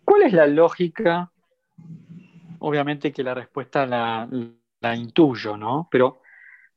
¿Cuál 0.05 0.23
es 0.23 0.33
la 0.33 0.47
lógica? 0.47 1.31
Obviamente 2.59 3.13
que 3.13 3.23
la 3.23 3.35
respuesta 3.35 3.87
la, 3.87 4.29
la 4.81 4.97
intuyo, 4.97 5.57
¿no? 5.57 5.89
Pero 5.91 6.21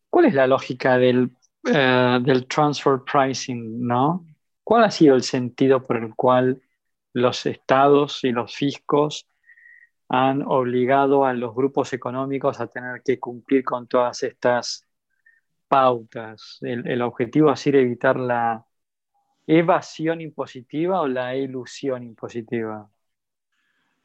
¿cuál 0.10 0.26
es 0.26 0.34
la 0.34 0.48
lógica 0.48 0.98
del, 0.98 1.36
eh, 1.66 2.20
del 2.22 2.48
transfer 2.48 3.00
pricing, 3.12 3.86
¿no? 3.86 4.26
¿Cuál 4.64 4.84
ha 4.84 4.92
sido 4.92 5.16
el 5.16 5.24
sentido 5.24 5.84
por 5.84 5.98
el 5.98 6.14
cual 6.16 6.62
los 7.14 7.46
estados 7.46 8.24
y 8.24 8.32
los 8.32 8.56
fiscos 8.56 9.28
han 10.10 10.44
obligado 10.44 11.26
a 11.26 11.34
los 11.34 11.56
grupos 11.56 11.92
económicos 11.94 12.60
a 12.60 12.68
tener 12.68 13.02
que 13.04 13.20
cumplir 13.20 13.64
con 13.64 13.88
todas 13.88 14.22
estas 14.24 14.86
pautas. 15.74 16.60
El, 16.62 17.02
objetivo 17.02 17.52
es 17.52 17.66
evitar 17.66 18.20
la 18.20 18.64
evasión 19.48 20.22
impositiva 20.22 21.02
o 21.02 21.08
la 21.08 21.36
ilusión 21.36 22.04
impositiva. 22.04 22.88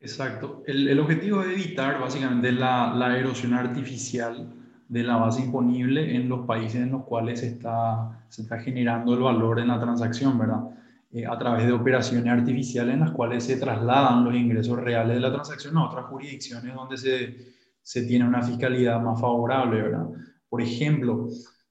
Exacto. 0.00 0.62
El, 0.66 0.98
objetivo 0.98 1.42
es 1.42 1.48
evitar 1.48 2.00
básicamente 2.00 2.52
la, 2.52 3.18
erosión 3.18 3.52
artificial 3.52 4.50
de 4.88 5.02
la 5.02 5.16
base 5.16 5.42
imponible 5.42 6.16
en 6.16 6.30
los 6.30 6.46
países 6.46 6.80
en 6.80 6.92
los 6.92 7.04
cuales 7.04 7.40
se 7.40 7.48
está, 7.48 8.24
se 8.30 8.42
está 8.42 8.58
generando 8.60 9.12
el 9.12 9.20
valor 9.20 9.60
en 9.60 9.68
la 9.68 9.78
transacción, 9.78 10.38
¿verdad? 10.38 10.70
Eh, 11.12 11.26
a 11.26 11.36
través 11.38 11.66
de 11.66 11.72
operaciones 11.72 12.32
artificiales 12.32 12.94
en 12.94 13.00
las 13.00 13.10
cuales 13.10 13.44
se 13.44 13.58
trasladan 13.58 14.24
los 14.24 14.34
ingresos 14.34 14.78
reales 14.78 15.16
de 15.16 15.20
la 15.20 15.32
transacción 15.32 15.76
a 15.76 15.86
otras 15.86 16.06
jurisdicciones 16.06 16.74
donde 16.74 16.96
se, 16.96 17.36
se 17.82 18.06
tiene 18.06 18.26
una 18.26 18.40
fiscalidad 18.40 19.02
más 19.02 19.20
favorable, 19.20 19.82
¿verdad? 19.82 20.06
Por 20.48 20.62
ejemplo, 20.62 21.28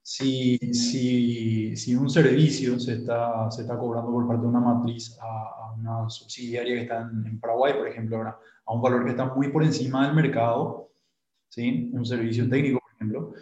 si, 0.07 0.57
si, 0.73 1.75
si, 1.75 1.93
un 1.93 2.09
servicio 2.09 2.79
se 2.79 2.93
está, 2.93 3.51
se 3.51 3.63
está 3.63 3.77
cobrando 3.77 4.09
por 4.09 4.25
parte 4.25 4.43
de 4.43 4.47
una 4.47 4.61
matriz 4.61 5.19
a, 5.21 5.73
una 5.77 6.09
subsidiaria 6.09 6.75
que 6.75 6.81
está 6.83 7.01
en, 7.01 7.37
Paraguay, 7.41 7.73
por 7.73 7.89
ejemplo, 7.89 8.21
a 8.21 8.73
un 8.73 8.81
valor 8.81 9.03
que 9.03 9.09
está 9.11 9.25
muy 9.25 9.49
por 9.49 9.65
encima 9.65 10.05
del 10.05 10.15
mercado, 10.15 10.91
¿sí? 11.49 11.91
un 11.91 12.05
servicio 12.05 12.49
técnico, 12.49 12.79
por 12.79 12.91
ejemplo, 12.93 13.33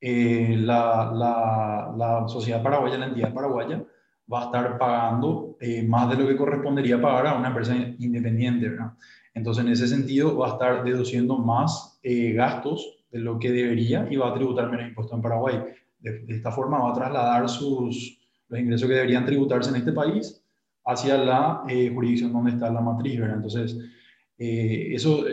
eh, 0.00 0.58
la, 0.60 1.10
la, 1.12 1.92
la, 1.96 2.28
sociedad 2.28 2.62
paraguaya, 2.62 2.98
la 2.98 3.06
entidad 3.06 3.34
paraguaya, 3.34 3.84
va 4.32 4.42
a 4.42 4.44
estar 4.44 4.78
pagando 4.78 5.56
eh, 5.60 5.82
más 5.82 6.08
de 6.08 6.22
lo 6.22 6.28
que 6.28 6.36
correspondería 6.36 7.02
pagar 7.02 7.26
a 7.26 7.36
una 7.36 7.48
empresa 7.48 7.74
independiente. 7.74 8.68
¿verdad? 8.68 8.92
Entonces, 9.34 9.64
en 9.64 9.72
ese 9.72 9.88
sentido, 9.88 10.38
va 10.38 10.50
a 10.50 10.52
estar 10.52 10.84
deduciendo 10.84 11.36
más 11.38 11.98
eh, 12.04 12.32
gastos 12.32 13.04
de 13.10 13.18
lo 13.18 13.40
que 13.40 13.50
debería 13.50 14.06
y 14.08 14.14
va 14.14 14.30
a 14.30 14.34
tributar 14.34 14.70
menos 14.70 14.86
impuestos 14.86 15.16
en 15.16 15.22
Paraguay 15.22 15.60
de, 16.02 16.24
esta 16.28 16.50
forma 16.50 16.78
va 16.78 16.90
a 16.90 16.94
trasladar 16.94 17.48
sus, 17.48 18.20
los 18.48 18.60
ingresos 18.60 18.88
que 18.88 18.94
deberían 18.94 19.24
tributarse 19.24 19.70
en 19.70 19.76
este 19.76 19.92
país 19.92 20.44
hacia 20.84 21.16
la 21.16 21.62
eh, 21.68 21.90
jurisdicción 21.94 22.32
donde 22.32 22.50
está 22.52 22.70
la 22.70 22.80
matriz, 22.80 23.18
¿verdad? 23.18 23.36
Entonces, 23.36 23.78
eh, 24.38 24.88
eso 24.94 25.24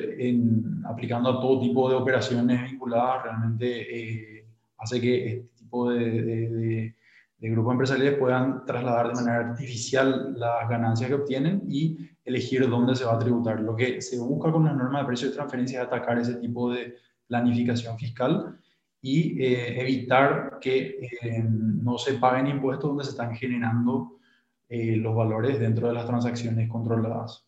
aplicando 0.85 1.29
a 1.29 1.41
todo 1.41 1.59
tipo 1.61 1.89
de 1.89 1.95
operaciones 1.95 2.69
vinculadas 2.69 3.23
realmente 3.23 4.45
hace 4.77 5.01
que 5.01 5.27
este 5.27 5.57
tipo 5.57 5.89
de, 5.89 6.93
de, 7.39 7.49
grupos 7.49 7.71
empresariales 7.71 8.19
puedan 8.19 8.65
trasladar 8.65 9.07
de 9.07 9.15
manera 9.15 9.49
artificial 9.49 10.35
las 10.37 10.69
ganancias 10.69 11.09
que 11.09 11.15
obtienen 11.15 11.63
y 11.67 11.97
elegir 12.25 12.69
dónde 12.69 12.95
se 12.95 13.05
va 13.05 13.15
a 13.15 13.19
tributar. 13.19 13.59
Lo 13.61 13.75
que 13.75 14.01
se 14.01 14.19
busca 14.19 14.51
con 14.51 14.65
la 14.65 14.73
norma 14.73 14.99
de 14.99 15.05
precio 15.05 15.29
de 15.29 15.35
transferencia 15.35 15.81
es 15.81 15.87
atacar 15.87 16.19
ese 16.19 16.35
tipo 16.35 16.71
de 16.71 16.95
planificación 17.27 17.97
fiscal 17.97 18.58
y 19.01 19.41
eh, 19.43 19.81
evitar 19.81 20.57
que 20.59 20.99
eh, 21.21 21.43
no 21.43 21.97
se 21.97 22.15
paguen 22.15 22.47
impuestos 22.47 22.89
donde 22.89 23.03
se 23.03 23.11
están 23.11 23.35
generando 23.35 24.19
eh, 24.67 24.97
los 24.97 25.15
valores 25.15 25.59
dentro 25.59 25.87
de 25.87 25.93
las 25.93 26.05
transacciones 26.05 26.69
controladas. 26.69 27.45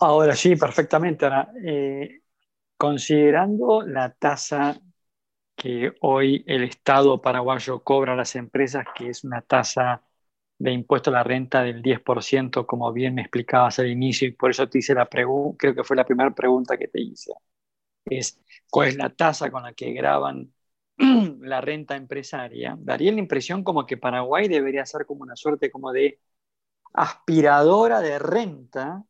Ahora 0.00 0.34
sí, 0.34 0.56
perfectamente. 0.56 1.26
Ahora, 1.26 1.52
considerando 2.76 3.82
la 3.82 4.10
tasa 4.10 4.80
que 5.54 5.92
hoy 6.00 6.44
el 6.46 6.64
Estado 6.64 7.20
paraguayo 7.20 7.84
cobra 7.84 8.14
a 8.14 8.16
las 8.16 8.34
empresas, 8.34 8.84
que 8.94 9.10
es 9.10 9.22
una 9.22 9.42
tasa 9.42 10.02
de 10.58 10.72
impuesto 10.72 11.10
a 11.10 11.14
la 11.14 11.24
renta 11.24 11.62
del 11.62 11.82
10%, 11.82 12.66
como 12.66 12.92
bien 12.92 13.14
me 13.14 13.22
explicabas 13.22 13.78
al 13.78 13.88
inicio, 13.88 14.28
y 14.28 14.32
por 14.32 14.50
eso 14.50 14.68
te 14.68 14.78
hice 14.78 14.94
la 14.94 15.06
pregunta, 15.08 15.56
creo 15.58 15.74
que 15.74 15.84
fue 15.84 15.96
la 15.96 16.04
primera 16.04 16.34
pregunta 16.34 16.76
que 16.76 16.88
te 16.88 17.00
hice, 17.00 17.32
es 18.04 18.40
cuál 18.72 18.88
es 18.88 18.96
la 18.96 19.10
tasa 19.10 19.50
con 19.50 19.64
la 19.64 19.74
que 19.74 19.92
graban 19.92 20.50
la 21.40 21.60
renta 21.60 21.94
empresaria, 21.94 22.74
daría 22.80 23.12
la 23.12 23.18
impresión 23.18 23.64
como 23.64 23.86
que 23.86 23.98
Paraguay 23.98 24.48
debería 24.48 24.86
ser 24.86 25.04
como 25.04 25.22
una 25.24 25.36
suerte 25.36 25.70
como 25.70 25.92
de 25.92 26.20
aspiradora 26.94 28.00
de 28.00 28.18
renta 28.18 29.04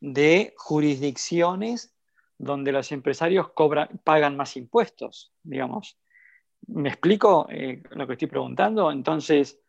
de 0.00 0.54
jurisdicciones 0.56 1.94
donde 2.38 2.72
los 2.72 2.90
empresarios 2.90 3.50
cobran, 3.52 4.00
pagan 4.02 4.34
más 4.36 4.56
impuestos, 4.56 5.30
digamos. 5.42 5.98
¿Me 6.68 6.88
explico 6.88 7.46
eh, 7.50 7.82
lo 7.90 8.06
que 8.06 8.14
estoy 8.14 8.28
preguntando? 8.28 8.90
Entonces, 8.90 9.60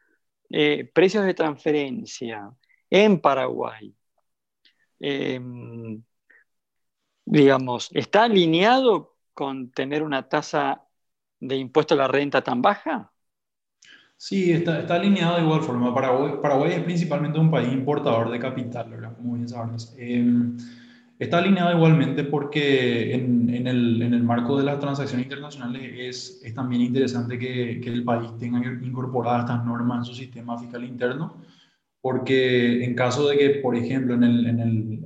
eh, 0.50 0.90
precios 0.94 1.26
de 1.26 1.34
transferencia 1.34 2.50
en 2.90 3.20
Paraguay, 3.20 3.94
em, 5.00 6.02
digamos, 7.26 7.90
¿está 7.94 8.24
alineado 8.24 9.17
con 9.38 9.70
tener 9.70 10.02
una 10.02 10.28
tasa 10.28 10.84
de 11.40 11.58
impuesto 11.58 11.94
a 11.94 11.98
la 11.98 12.08
renta 12.08 12.44
tan 12.44 12.60
baja? 12.60 13.14
Sí, 14.18 14.52
está, 14.52 14.80
está 14.80 14.96
alineado 14.96 15.36
de 15.36 15.44
igual 15.44 15.62
forma. 15.62 15.94
Paraguay, 15.94 16.34
Paraguay 16.42 16.72
es 16.74 16.80
principalmente 16.80 17.38
un 17.38 17.52
país 17.52 17.72
importador 17.72 18.32
de 18.32 18.40
capital, 18.40 18.90
¿verdad? 18.90 19.16
Como 19.16 19.36
bien 19.36 19.48
sabes. 19.48 19.94
Em, 20.00 20.58
está 21.20 21.38
alineado 21.38 21.72
igualmente 21.72 22.24
porque 22.24 23.14
en, 23.14 23.54
en, 23.54 23.68
el, 23.68 24.02
en, 24.02 24.16
el, 24.16 24.24
marco 24.24 24.58
de 24.58 24.64
las 24.64 24.80
transacciones 24.80 25.28
internacionales 25.28 25.84
es, 25.96 26.42
es 26.44 26.56
también 26.56 26.82
interesante 26.82 27.38
que, 27.38 27.80
que, 27.80 27.90
el 27.92 28.04
país 28.04 28.32
tenga 28.40 28.60
incorporadas 28.82 29.42
estas 29.42 29.64
normas 29.66 30.00
en 30.00 30.06
su 30.06 30.16
sistema 30.16 30.58
fiscal 30.58 30.84
interno, 30.84 31.38
porque 32.02 32.84
en 32.84 32.96
caso 32.96 33.28
de 33.28 33.38
que, 33.38 33.50
por 33.62 33.76
ejemplo, 33.76 34.16
en 34.16 34.24
el, 34.24 34.48
en 34.48 34.60
el 34.60 34.97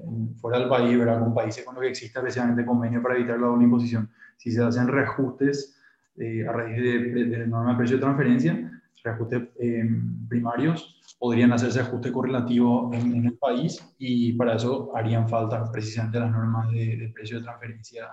fuera 0.42 0.60
del 0.60 0.70
país, 0.70 0.98
¿verdad? 0.98 1.20
con 1.20 1.34
países 1.34 1.64
con 1.64 1.76
los 1.76 1.82
que 1.84 1.90
existe 1.90 2.20
especialmente 2.20 2.66
convenio 2.66 3.02
para 3.02 3.16
evitar 3.16 3.40
la 3.40 3.48
doble 3.48 3.64
imposición, 3.66 4.10
si 4.38 4.52
se 4.52 4.64
hacen 4.64 4.88
reajustes 4.88 5.78
eh, 6.18 6.46
a 6.48 6.52
raíz 6.52 6.78
de, 6.78 7.26
de, 7.26 7.48
norma 7.48 7.72
de 7.72 7.78
precio 7.78 7.98
de 7.98 8.02
transferencia, 8.02 8.82
reajustes 9.04 9.44
eh, 9.60 9.90
primarios, 10.28 11.00
podrían 11.20 11.54
hacerse 11.54 11.80
ajuste 11.80 12.12
correlativo 12.12 12.92
en, 12.94 13.16
en, 13.16 13.26
el 13.26 13.38
país 13.38 13.84
y 13.98 14.34
para 14.34 14.56
eso 14.56 14.92
harían 14.96 15.30
falta 15.30 15.72
precisamente 15.72 16.20
las 16.20 16.32
normas 16.32 16.70
de, 16.72 17.12
precio 17.14 17.38
de 17.38 17.44
transferencia 17.44 18.08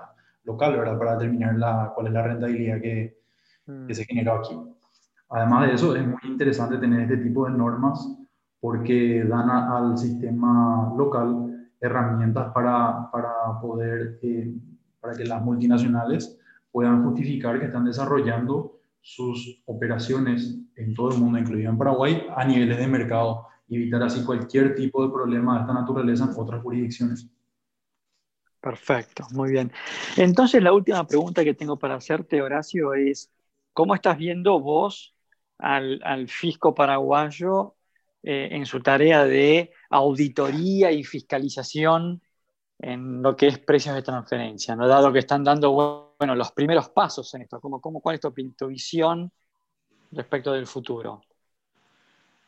local, 0.45 0.77
¿verdad? 0.77 0.99
Para 0.99 1.13
determinar 1.17 1.57
la, 1.57 1.93
cuál 1.95 2.09
es 2.09 2.13
la 2.13 2.23
rentabilidad 2.23 2.81
que, 2.81 3.19
que 3.87 3.95
se 3.95 4.05
generó 4.05 4.35
aquí. 4.35 4.57
Además 5.31 5.67
de 5.67 5.75
eso, 5.75 5.97
es 5.97 6.07
muy 6.07 6.21
interesante 6.25 6.79
tener 6.79 7.03
este 7.03 7.19
tipo 7.19 7.47
de 7.47 7.53
normas 7.53 8.07
porque 8.61 9.25
dan 9.25 9.51
al 9.51 9.97
sistema 9.97 10.93
local 10.97 11.58
herramientas 11.81 12.53
para, 12.53 13.11
para 13.11 13.61
poder, 13.61 14.19
eh, 14.23 14.53
para 15.01 15.15
que 15.15 15.25
las 15.25 15.43
multinacionales 15.43 16.39
puedan 16.71 17.05
justificar 17.05 17.59
que 17.59 17.67
están 17.67 17.85
desarrollando 17.85 18.81
sus 19.01 19.63
operaciones 19.67 20.59
en 20.77 20.95
todo 20.95 21.13
el 21.13 21.19
mundo, 21.19 21.39
incluido 21.39 21.71
en 21.71 21.79
Paraguay, 21.79 22.27
a 22.37 22.45
niveles 22.45 22.79
de 22.79 22.87
mercado, 22.89 23.47
evitar 23.69 24.03
así 24.03 24.25
cualquier 24.25 24.75
tipo 24.75 25.05
de 25.05 25.13
problema 25.13 25.55
de 25.57 25.61
esta 25.63 25.75
naturaleza 25.75 26.25
en 26.25 26.31
otras 26.37 26.63
jurisdicciones. 26.63 27.31
Perfecto, 28.61 29.25
muy 29.33 29.53
bien. 29.53 29.73
Entonces 30.17 30.63
la 30.63 30.73
última 30.73 31.07
pregunta 31.07 31.45
que 31.45 31.55
tengo 31.55 31.79
para 31.79 31.95
hacerte, 31.95 32.43
Horacio, 32.43 32.95
es, 32.95 33.31
¿cómo 33.73 33.95
estás 33.95 34.19
viendo 34.19 34.61
vos 34.61 35.15
al, 35.59 36.01
al 36.05 36.29
fisco 36.29 36.75
paraguayo 36.75 37.77
eh, 38.23 38.49
en 38.53 38.67
su 38.67 38.81
tarea 38.81 39.25
de 39.25 39.73
auditoría 39.91 40.91
y 40.91 41.05
fiscalización 41.05 42.21
en 42.79 43.23
lo 43.23 43.37
que 43.37 43.49
es 43.49 43.59
precios 43.59 43.95
de 43.95 44.03
transferencia, 44.03 44.77
dado 44.77 45.13
que 45.13 45.19
están 45.19 45.43
dando 45.43 46.15
bueno, 46.19 46.35
los 46.35 46.53
primeros 46.53 46.89
pasos 46.91 47.33
en 47.35 47.43
esto. 47.43 47.61
¿Cómo, 47.61 47.81
¿Cuál 47.81 48.15
es 48.15 48.21
tu, 48.21 48.67
visión 48.69 49.31
respecto 50.13 50.53
del 50.53 50.67
futuro? 50.67 51.21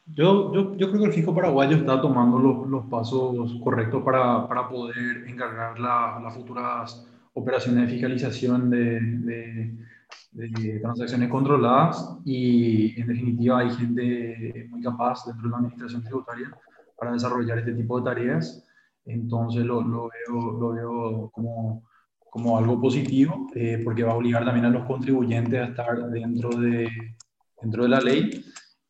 Yo, 0.07 0.53
yo, 0.77 0.91
creo 0.91 1.03
que 1.03 1.07
el 1.07 1.13
fisco 1.13 1.35
paraguayo 1.35 1.77
está 1.77 2.01
tomando 2.01 2.39
los, 2.39 2.69
los 2.69 2.87
pasos 2.87 3.55
correctos 3.63 4.03
para, 4.03 4.49
para 4.49 4.69
poder 4.69 5.29
encargar 5.29 5.79
las 5.79 6.35
futuras 6.35 7.07
operaciones 7.35 7.87
de 7.87 7.93
fiscalización 7.93 8.71
de, 8.71 9.71
de, 10.33 10.81
transacciones 10.81 11.29
controladas 11.29 12.19
y 12.25 13.01
en 13.01 13.07
definitiva 13.07 13.61
hay 13.61 13.71
gente 13.71 14.67
muy 14.71 14.81
capaz 14.81 15.25
dentro 15.27 15.45
de 15.45 15.51
la 15.51 15.57
administración 15.59 16.03
tributaria 16.03 16.51
para 16.97 17.13
desarrollar 17.13 17.59
este 17.59 17.73
tipo 17.73 17.99
de 17.99 18.05
tareas 18.05 18.65
entonces 19.05 19.65
lo, 19.65 19.83
lo, 19.83 20.09
veo, 20.09 20.53
lo 20.59 20.73
veo 20.73 21.31
como, 21.33 21.83
como, 22.19 22.59
algo 22.59 22.81
positivo 22.81 23.49
eh, 23.55 23.81
porque 23.83 24.05
va 24.05 24.13
a 24.13 24.17
obligar 24.17 24.45
también 24.45 24.67
a 24.67 24.71
los 24.71 24.87
contribuyentes 24.87 25.61
a 25.61 25.65
estar 25.65 26.11
dentro 26.11 26.51
de, 26.51 26.89
dentro 27.61 27.83
de 27.83 27.89
la 27.89 28.01
ley 28.01 28.45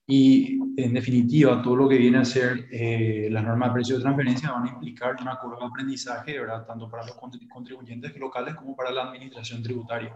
y 0.07 0.59
en 0.77 0.93
definitiva 0.93 1.63
todo 1.63 1.77
lo 1.77 1.89
que 1.89 1.97
viene 1.97 2.19
a 2.19 2.25
ser 2.25 2.67
eh, 2.73 3.29
las 3.31 3.45
normas 3.45 3.69
de 3.69 3.75
precio 3.75 3.97
de 3.97 4.03
transferencia 4.03 4.51
van 4.51 4.65
a 4.65 4.71
implicar 4.71 5.17
una 5.21 5.39
curva 5.39 5.59
de 5.61 5.67
aprendizaje, 5.67 6.39
¿verdad? 6.39 6.67
tanto 6.67 6.91
para 6.91 7.07
los 7.07 7.17
contribuyentes 7.17 8.17
locales 8.19 8.57
como 8.57 8.75
para 8.75 8.91
la 8.91 9.05
administración 9.05 9.63
tributaria. 9.63 10.13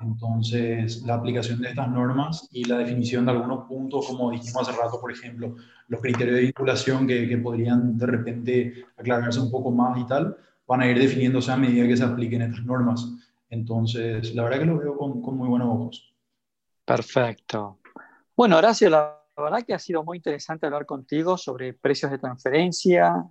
Entonces, 0.00 1.02
la 1.02 1.14
aplicación 1.14 1.60
de 1.60 1.68
estas 1.68 1.88
normas 1.88 2.48
y 2.52 2.64
la 2.64 2.78
definición 2.78 3.24
de 3.24 3.32
algunos 3.32 3.66
puntos, 3.66 4.06
como 4.06 4.30
dijimos 4.30 4.68
hace 4.68 4.78
rato, 4.78 5.00
por 5.00 5.12
ejemplo, 5.12 5.54
los 5.88 6.00
criterios 6.00 6.36
de 6.36 6.42
vinculación 6.42 7.06
que, 7.06 7.28
que 7.28 7.38
podrían 7.38 7.96
de 7.96 8.06
repente 8.06 8.84
aclararse 8.96 9.40
un 9.40 9.50
poco 9.50 9.70
más 9.70 9.98
y 9.98 10.06
tal, 10.06 10.36
van 10.66 10.80
a 10.80 10.90
ir 10.90 10.98
definiéndose 10.98 11.52
a 11.52 11.56
medida 11.56 11.86
que 11.86 11.96
se 11.96 12.04
apliquen 12.04 12.42
estas 12.42 12.64
normas. 12.64 13.08
Entonces, 13.50 14.34
la 14.34 14.44
verdad 14.44 14.58
que 14.60 14.66
lo 14.66 14.78
veo 14.78 14.96
con, 14.96 15.22
con 15.22 15.36
muy 15.36 15.48
buenos 15.48 15.68
ojos. 15.68 16.14
Perfecto. 16.84 17.78
Bueno, 18.36 18.58
Horacio, 18.58 18.90
la 18.90 19.16
verdad 19.36 19.64
que 19.66 19.74
ha 19.74 19.78
sido 19.78 20.02
muy 20.02 20.18
interesante 20.18 20.66
hablar 20.66 20.86
contigo 20.86 21.36
sobre 21.36 21.72
precios 21.72 22.10
de 22.10 22.18
transferencia 22.18 23.24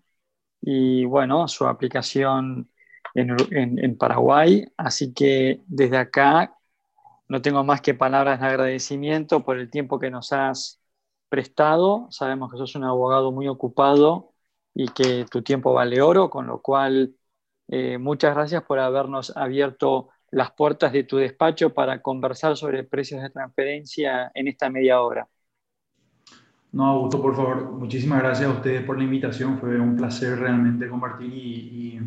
y, 0.62 1.06
bueno, 1.06 1.48
su 1.48 1.68
aplicación 1.68 2.70
en, 3.16 3.98
Paraguay. 3.98 4.66
Así 4.78 5.14
que 5.14 5.62
desde 5.68 5.98
acá 5.98 6.58
no 7.28 7.42
tengo 7.42 7.64
más 7.64 7.82
que 7.82 7.94
palabras 7.94 8.40
de 8.40 8.48
agradecimiento 8.48 9.44
por 9.44 9.58
el 9.58 9.70
tiempo 9.70 10.00
que 10.00 10.12
nos 10.12 10.34
has 10.34 10.80
prestado. 11.30 12.08
Sabemos 12.12 12.52
que 12.52 12.58
sos 12.58 12.76
un 12.76 12.84
abogado 12.84 13.32
muy 13.32 13.48
ocupado 13.48 14.34
y 14.74 14.88
que 14.90 15.26
tu 15.30 15.42
tiempo 15.42 15.74
vale 15.74 16.02
oro, 16.02 16.30
con 16.30 16.48
lo 16.48 16.62
cual 16.62 17.16
eh, 17.68 17.98
muchas 17.98 18.36
gracias 18.36 18.64
por 18.64 18.80
habernos 18.80 19.36
abierto 19.36 20.10
las 20.32 20.52
puertas 20.52 20.92
de 20.92 21.04
tu 21.04 21.18
despacho 21.18 21.74
para 21.74 22.02
conversar 22.02 22.58
sobre 22.58 22.84
precios 22.84 23.22
de 23.22 23.30
transferencia 23.30 24.32
en 24.34 24.48
esta 24.48 24.70
media 24.70 25.02
hora. 25.02 25.28
No, 26.72 26.88
Augusto, 26.88 27.22
por 27.22 27.36
favor, 27.36 27.72
muchísimas 27.74 28.20
gracias 28.24 28.50
a 28.50 28.54
ustedes 28.54 28.84
por 28.84 28.98
la 28.98 29.04
invitación. 29.04 29.60
Fue 29.60 29.80
un 29.80 29.96
placer 29.96 30.40
realmente 30.40 30.90
compartir 30.90 31.32
y 31.32 32.00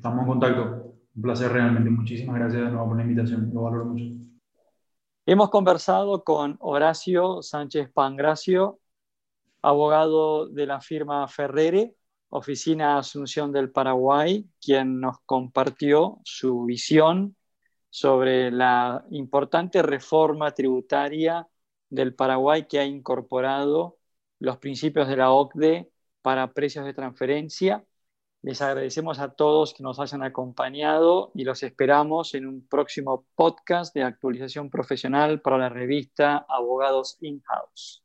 Estamos 0.00 0.22
en 0.22 0.28
contacto. 0.28 0.94
Un 1.14 1.22
placer 1.22 1.52
realmente. 1.52 1.90
Muchísimas 1.90 2.36
gracias 2.36 2.62
de 2.62 2.70
nuevo 2.70 2.88
por 2.88 2.96
la 2.96 3.02
invitación. 3.02 3.50
Lo 3.52 3.64
valoro 3.64 3.84
mucho. 3.84 4.06
Hemos 5.26 5.50
conversado 5.50 6.24
con 6.24 6.56
Horacio 6.60 7.42
Sánchez 7.42 7.92
Pangracio, 7.92 8.80
abogado 9.60 10.48
de 10.48 10.64
la 10.64 10.80
firma 10.80 11.28
Ferrere, 11.28 11.94
Oficina 12.30 12.96
Asunción 12.96 13.52
del 13.52 13.70
Paraguay, 13.72 14.48
quien 14.58 15.00
nos 15.00 15.18
compartió 15.26 16.18
su 16.24 16.64
visión 16.64 17.36
sobre 17.90 18.50
la 18.50 19.04
importante 19.10 19.82
reforma 19.82 20.52
tributaria 20.52 21.46
del 21.90 22.14
Paraguay 22.14 22.66
que 22.66 22.78
ha 22.78 22.86
incorporado 22.86 23.98
los 24.38 24.56
principios 24.56 25.08
de 25.08 25.16
la 25.18 25.30
OCDE 25.30 25.90
para 26.22 26.54
precios 26.54 26.86
de 26.86 26.94
transferencia. 26.94 27.84
Les 28.42 28.62
agradecemos 28.62 29.18
a 29.18 29.34
todos 29.34 29.74
que 29.74 29.82
nos 29.82 30.00
hayan 30.00 30.22
acompañado 30.22 31.30
y 31.34 31.44
los 31.44 31.62
esperamos 31.62 32.34
en 32.34 32.46
un 32.46 32.66
próximo 32.66 33.26
podcast 33.34 33.94
de 33.94 34.02
actualización 34.02 34.70
profesional 34.70 35.42
para 35.42 35.58
la 35.58 35.68
revista 35.68 36.46
Abogados 36.48 37.18
In-House. 37.20 38.02